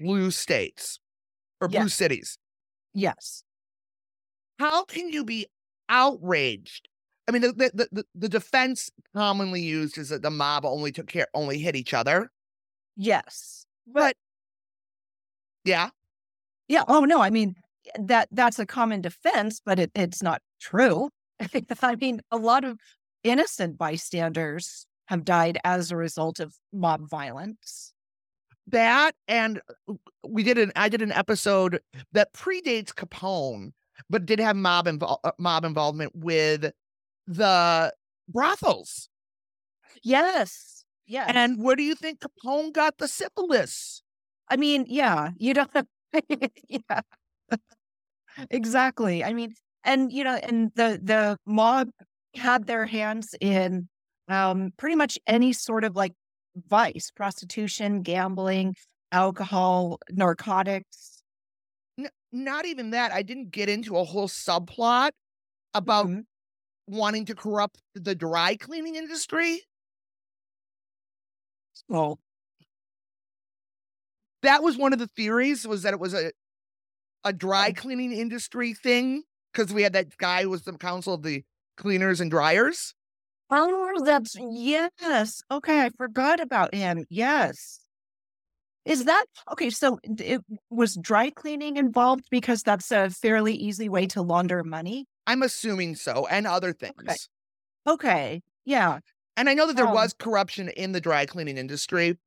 [0.00, 0.98] blue states
[1.60, 2.36] or blue cities,
[2.92, 3.44] Yes.
[4.58, 5.46] how can you be
[5.88, 6.88] outraged?
[7.28, 10.92] I mean, the, the, the, the- the defense commonly used is that the mob only
[10.92, 12.30] took care, only hit each other.
[12.96, 13.66] Yes.
[13.86, 14.16] But
[15.64, 15.90] yeah,
[16.68, 16.84] Yeah.
[16.88, 17.20] Oh no.
[17.20, 17.54] I mean
[17.98, 21.10] that that's a common defense, but it, it's not true.
[21.40, 22.78] I think the th I mean, a lot of
[23.22, 27.92] innocent bystanders have died as a result of mob violence.
[28.68, 29.94] that and uh,
[30.26, 31.80] we did an I did an episode
[32.12, 33.72] that predates Capone,
[34.10, 36.72] but did have mob invol- uh, mob involvement with
[37.28, 37.92] the
[38.28, 39.08] brothels.
[40.02, 40.84] Yes.
[41.06, 41.30] Yes.
[41.34, 44.02] And where do you think Capone got the syphilis?
[44.48, 45.70] I mean, yeah, you don't.
[46.68, 47.00] yeah,
[48.50, 49.24] exactly.
[49.24, 49.54] I mean,
[49.84, 51.90] and you know, and the the mob
[52.36, 53.88] had their hands in
[54.28, 56.12] um, pretty much any sort of like
[56.68, 58.74] vice, prostitution, gambling,
[59.12, 61.22] alcohol, narcotics.
[61.98, 63.12] N- not even that.
[63.12, 65.12] I didn't get into a whole subplot
[65.74, 66.24] about Mhm.
[66.88, 69.62] wanting to corrupt the dry cleaning industry.
[71.88, 72.20] Well,
[74.42, 76.32] That was one of the theories was that it was a
[77.24, 77.72] a dry Oh.
[77.72, 79.24] cleaning industry thing
[79.54, 81.44] because we had that guy who was the council of the
[81.76, 82.94] cleaners and dryers.
[83.50, 85.42] oh, that's yes.
[85.50, 87.04] Okay, I forgot about him.
[87.08, 87.80] Yes.
[88.84, 89.70] Is that okay?
[89.70, 95.06] So it was dry cleaning involved because that's a fairly easy way to launder money.
[95.26, 97.28] I'm assuming so, and other things.
[97.86, 98.42] Okay.
[98.66, 98.98] Yeah.
[99.36, 102.18] And I know that there Um, was corruption in the dry cleaning industry,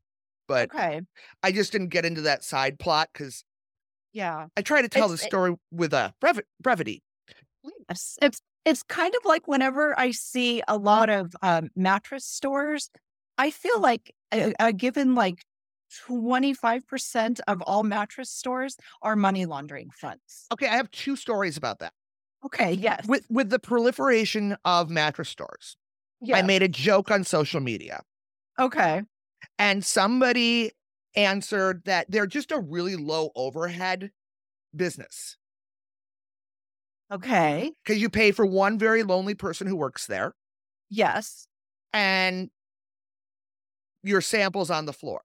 [0.47, 1.01] but Okay.
[1.43, 3.43] I just didn't get into that side plot because
[4.13, 4.47] Yeah.
[4.57, 7.03] I try to tell the It's- it- story with a brevi- brevity.
[7.89, 8.17] Yes.
[8.21, 12.89] It's it's kind of like whenever I see a lot of um, mattress stores,
[13.37, 15.45] I feel like a, a given like
[16.05, 20.47] 25% of all mattress stores are money laundering funds.
[20.51, 21.93] Okay, I have two stories about that.
[22.45, 22.73] Okay.
[22.73, 23.07] Yes.
[23.07, 25.77] With with the proliferation of mattress stores,
[26.33, 28.01] I made a joke on social media,
[28.59, 29.03] Okay.
[29.57, 30.71] and somebody
[31.15, 34.11] answered that they're just a really low overhead
[34.75, 35.36] business
[37.11, 37.73] Okay.
[37.83, 40.33] because you pay for one very lonely person who works there
[40.89, 41.47] Yes.
[41.93, 42.49] and
[44.03, 45.21] your samples on the floor.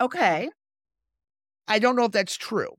[0.00, 0.50] Okay.
[1.68, 2.76] I don't know if that's true.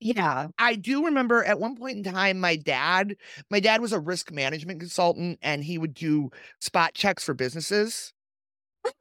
[0.00, 0.48] Yeah.
[0.58, 3.16] I do remember at one point in time, my dad,
[3.50, 8.12] my dad was a risk management consultant and he would do spot checks for businesses.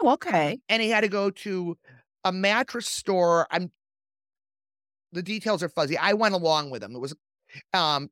[0.01, 0.59] Oh, okay.
[0.69, 1.77] And he had to go to
[2.23, 3.47] a mattress store.
[3.51, 3.71] I'm
[5.11, 5.97] the details are fuzzy.
[5.97, 6.95] I went along with him.
[6.95, 7.15] It was
[7.73, 8.09] um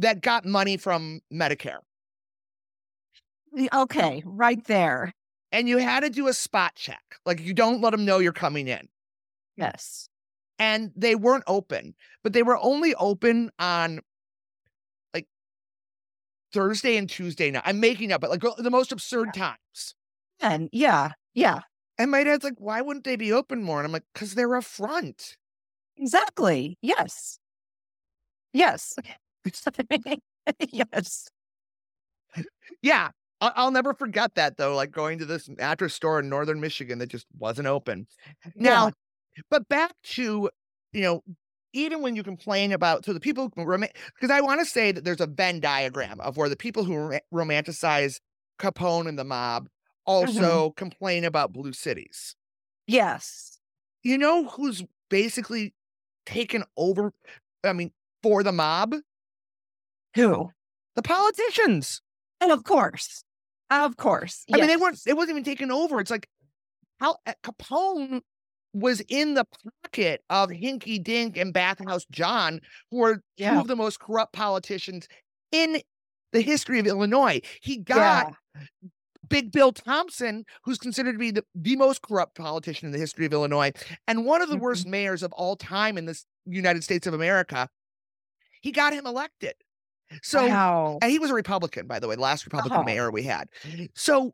[0.00, 1.78] that got money from Medicare.
[3.72, 4.22] Okay.
[4.24, 5.12] Right there.
[5.52, 7.02] And you had to do a spot check.
[7.26, 8.88] Like you don't let them know you're coming in.
[9.56, 10.08] Yes.
[10.58, 14.00] And they weren't open, but they were only open on
[15.12, 15.26] like
[16.52, 17.62] Thursday and Tuesday night.
[17.64, 19.94] I'm making up, but like the most absurd times.
[20.40, 21.12] And yeah.
[21.34, 21.60] Yeah.
[21.98, 23.78] And my dad's like, why wouldn't they be open more?
[23.78, 25.36] And I'm like, because they're a front.
[25.96, 26.78] Exactly.
[26.80, 27.38] Yes.
[28.52, 28.94] Yes.
[30.70, 31.28] yes.
[32.82, 33.10] Yeah.
[33.42, 37.08] I'll never forget that though, like going to this mattress store in northern Michigan that
[37.08, 38.06] just wasn't open.
[38.54, 38.92] Now,
[39.50, 40.50] but back to,
[40.92, 41.22] you know,
[41.72, 45.04] even when you complain about, so the people who because I want to say that
[45.04, 48.20] there's a Venn diagram of where the people who romanticize
[48.58, 49.70] Capone and the mob mm-hmm.
[50.06, 52.36] also complain about blue cities.
[52.86, 53.58] Yes.
[54.02, 55.74] You know who's basically
[56.26, 57.12] taken over,
[57.64, 58.96] I mean, for the mob?
[60.14, 60.50] Who?
[60.96, 62.02] The politicians.
[62.40, 63.22] And of course.
[63.70, 64.44] Of course.
[64.52, 64.98] I mean, they weren't.
[65.06, 66.00] It wasn't even taken over.
[66.00, 66.28] It's like
[66.98, 68.20] how uh, Capone
[68.72, 69.44] was in the
[69.84, 75.06] pocket of Hinky Dink and Bathhouse John, who were two of the most corrupt politicians
[75.52, 75.80] in
[76.32, 77.40] the history of Illinois.
[77.62, 78.62] He got Yeah.
[79.28, 83.26] Big Bill Thompson, who's considered to be the, the most corrupt politician in the history
[83.26, 83.70] of Illinois,
[84.08, 84.60] and one of the Mhm.
[84.60, 87.68] worst mayors of all time in the United States of America.
[88.60, 89.54] He got him elected.
[90.22, 90.98] So wow.
[91.02, 92.84] and he was a Republican, by the way, the last Republican Uh-huh.
[92.84, 93.48] mayor we had.
[93.94, 94.32] So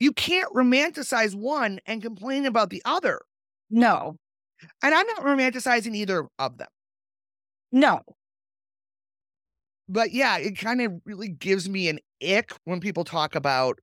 [0.00, 3.20] you can't romanticize one and complain about the other.
[3.70, 4.16] No.
[4.82, 6.68] And I'm not romanticizing either of them.
[7.72, 8.02] No.
[9.88, 13.78] But yeah, it kind of really gives me an ick when people talk about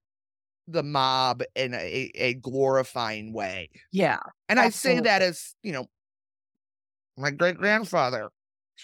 [0.68, 3.70] the mob in a, a glorifying way.
[3.92, 4.20] Yeah.
[4.50, 5.86] And I say that as, you know,
[7.18, 8.30] my great grandfather.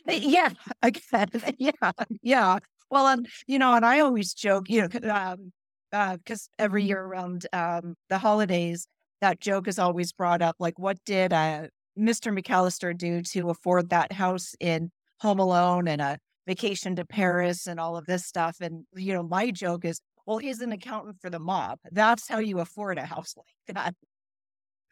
[0.07, 0.49] Uh, Yeah.
[0.81, 1.29] Again.
[1.57, 1.91] Yeah.
[2.21, 2.59] Yeah.
[2.89, 5.51] Well, and you know, and I always joke, you know, c- um,
[5.93, 8.87] uh, because every year around um the holidays,
[9.21, 10.55] that joke is always brought up.
[10.59, 11.67] Like, what did uh
[11.97, 12.31] Mr.
[12.31, 16.17] McCallister do to afford that house in Home Alone and a
[16.47, 18.57] vacation to Paris and all of this stuff?
[18.61, 21.79] And you know, my joke is, well, he's an accountant for the mob.
[21.91, 23.35] That's how you afford a house
[23.67, 23.75] like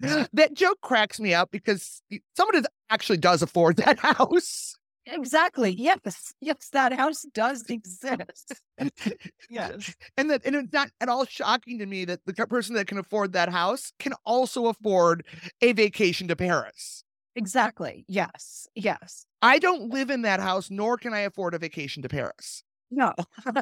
[0.02, 0.30] that.
[0.34, 2.02] that joke cracks me up because
[2.36, 4.76] somebody actually does afford that house.
[5.12, 5.76] Exactly.
[5.78, 6.34] Yes.
[6.40, 8.54] Yes, that house does exist.
[9.50, 9.96] yes.
[10.18, 12.98] And that and it's not at all shocking to me that the person that can
[12.98, 15.26] afford that house can also afford
[15.62, 17.04] a vacation to Paris.
[17.36, 18.06] Exactly.
[18.08, 18.68] Yes.
[18.76, 19.26] Yes.
[19.42, 22.64] I don't live in that house, nor can I afford a vacation to Paris.
[22.92, 23.14] No.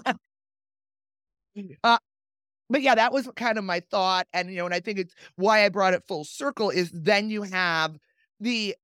[1.84, 1.98] uh,
[2.70, 4.28] but yeah, that was kind of my thought.
[4.34, 7.30] And, you know, and I think it's why I brought it full circle is then
[7.30, 7.98] you have
[8.40, 8.76] the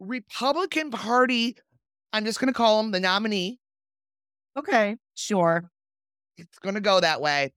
[0.00, 1.56] Republican Party.
[2.12, 3.58] I'm just going to call him the nominee.
[4.56, 5.70] Okay, sure.
[6.38, 7.52] It's going to go that way.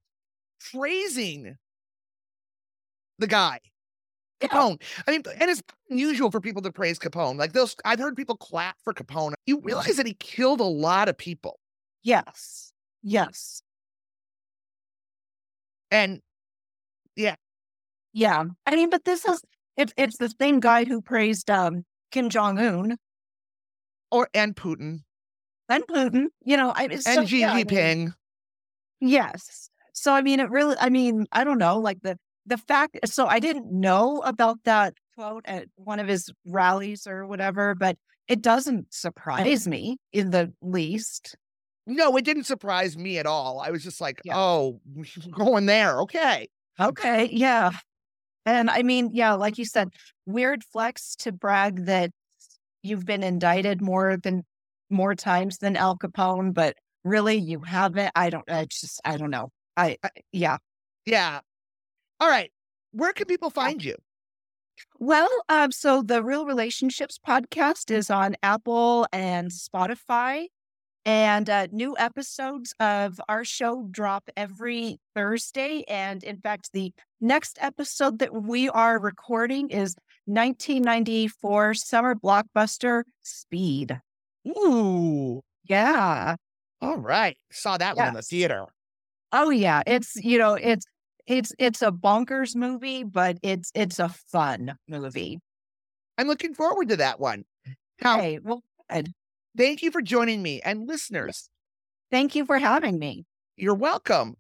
[0.71, 1.57] Praising
[3.19, 3.59] the guy.
[4.41, 4.81] Capone.
[5.05, 7.37] I mean, and it's unusual for people to praise Capone.
[7.37, 9.33] Like those, I've heard people clap for Capone.
[9.45, 11.59] You realize that he killed a lot of people.
[12.03, 12.71] Yes.
[13.03, 13.61] Yes.
[15.91, 16.21] And
[17.15, 17.35] yeah.
[18.13, 18.45] Yeah.
[18.65, 19.41] I mean, but this is
[19.75, 22.97] it's it's the same guy who praised um Kim Jong Un.
[24.12, 25.01] Or and Putin.
[25.68, 26.28] And Putin.
[26.43, 27.91] You know, I and so, Xi yeah, Jinping.
[27.91, 28.14] I mean,
[29.01, 29.70] yes.
[29.93, 33.28] So I mean it really I mean, I don't know, like the the fact so
[33.28, 37.97] I didn't know about that quote at one of his rallies or whatever, but
[38.28, 41.36] it doesn't surprise me in the least.
[41.86, 43.60] No, it didn't surprise me at all.
[43.60, 44.38] I was just like, yeah.
[44.38, 44.80] oh,
[45.32, 45.99] going there.
[46.01, 46.47] Okay.
[46.80, 47.30] Okay.
[47.32, 47.72] Yeah.
[48.45, 49.89] And I mean, yeah, like you said,
[50.26, 52.12] weird flex to brag that
[52.84, 54.43] you've been indicted more than
[54.89, 58.11] more times than Al Capone, but really you haven't.
[58.15, 59.49] I don't, I just, I don't know.
[59.77, 60.57] I, I yeah.
[61.05, 61.39] Yeah.
[62.19, 62.51] All right.
[62.91, 63.95] Where can people find you?
[64.99, 70.47] Well, um, so the Reel Relationships podcast is on Apple and Spotify.
[71.05, 75.84] And uh, new episodes of our show drop every Thursday.
[75.88, 79.95] And in fact, the next episode that we are recording is
[80.30, 83.99] 1994 summer blockbuster Speed.
[84.47, 85.41] Ooh.
[85.67, 86.36] Yeah.
[86.82, 87.38] All right.
[87.51, 88.65] Saw that one in the theater.
[89.32, 89.82] Oh yeah.
[89.86, 90.86] It's, you know, it's
[91.27, 95.39] it's it's a bonkers movie, but it's it's a fun movie.
[96.17, 97.45] I'm looking forward to that one.
[98.01, 99.11] Now, hey, well, good.
[99.57, 100.61] Thank you for joining me.
[100.61, 101.49] And listeners,
[102.11, 103.25] thank you for having me.
[103.57, 104.36] You're welcome.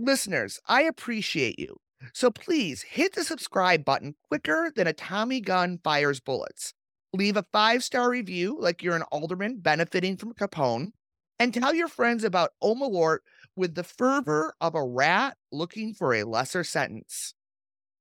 [0.00, 1.76] Listeners, I appreciate you.
[2.12, 6.72] So please hit the subscribe button quicker than a Tommy gun fires bullets.
[7.12, 10.92] Leave a five star review like you're an alderman benefiting from Capone.
[11.38, 13.20] And tell your friends about Omalort
[13.56, 17.34] with the fervor of a rat looking for a lesser sentence.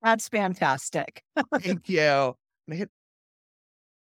[0.02, 1.24] That's fantastic.
[1.62, 2.36] Thank you.
[2.68, 2.90] Hit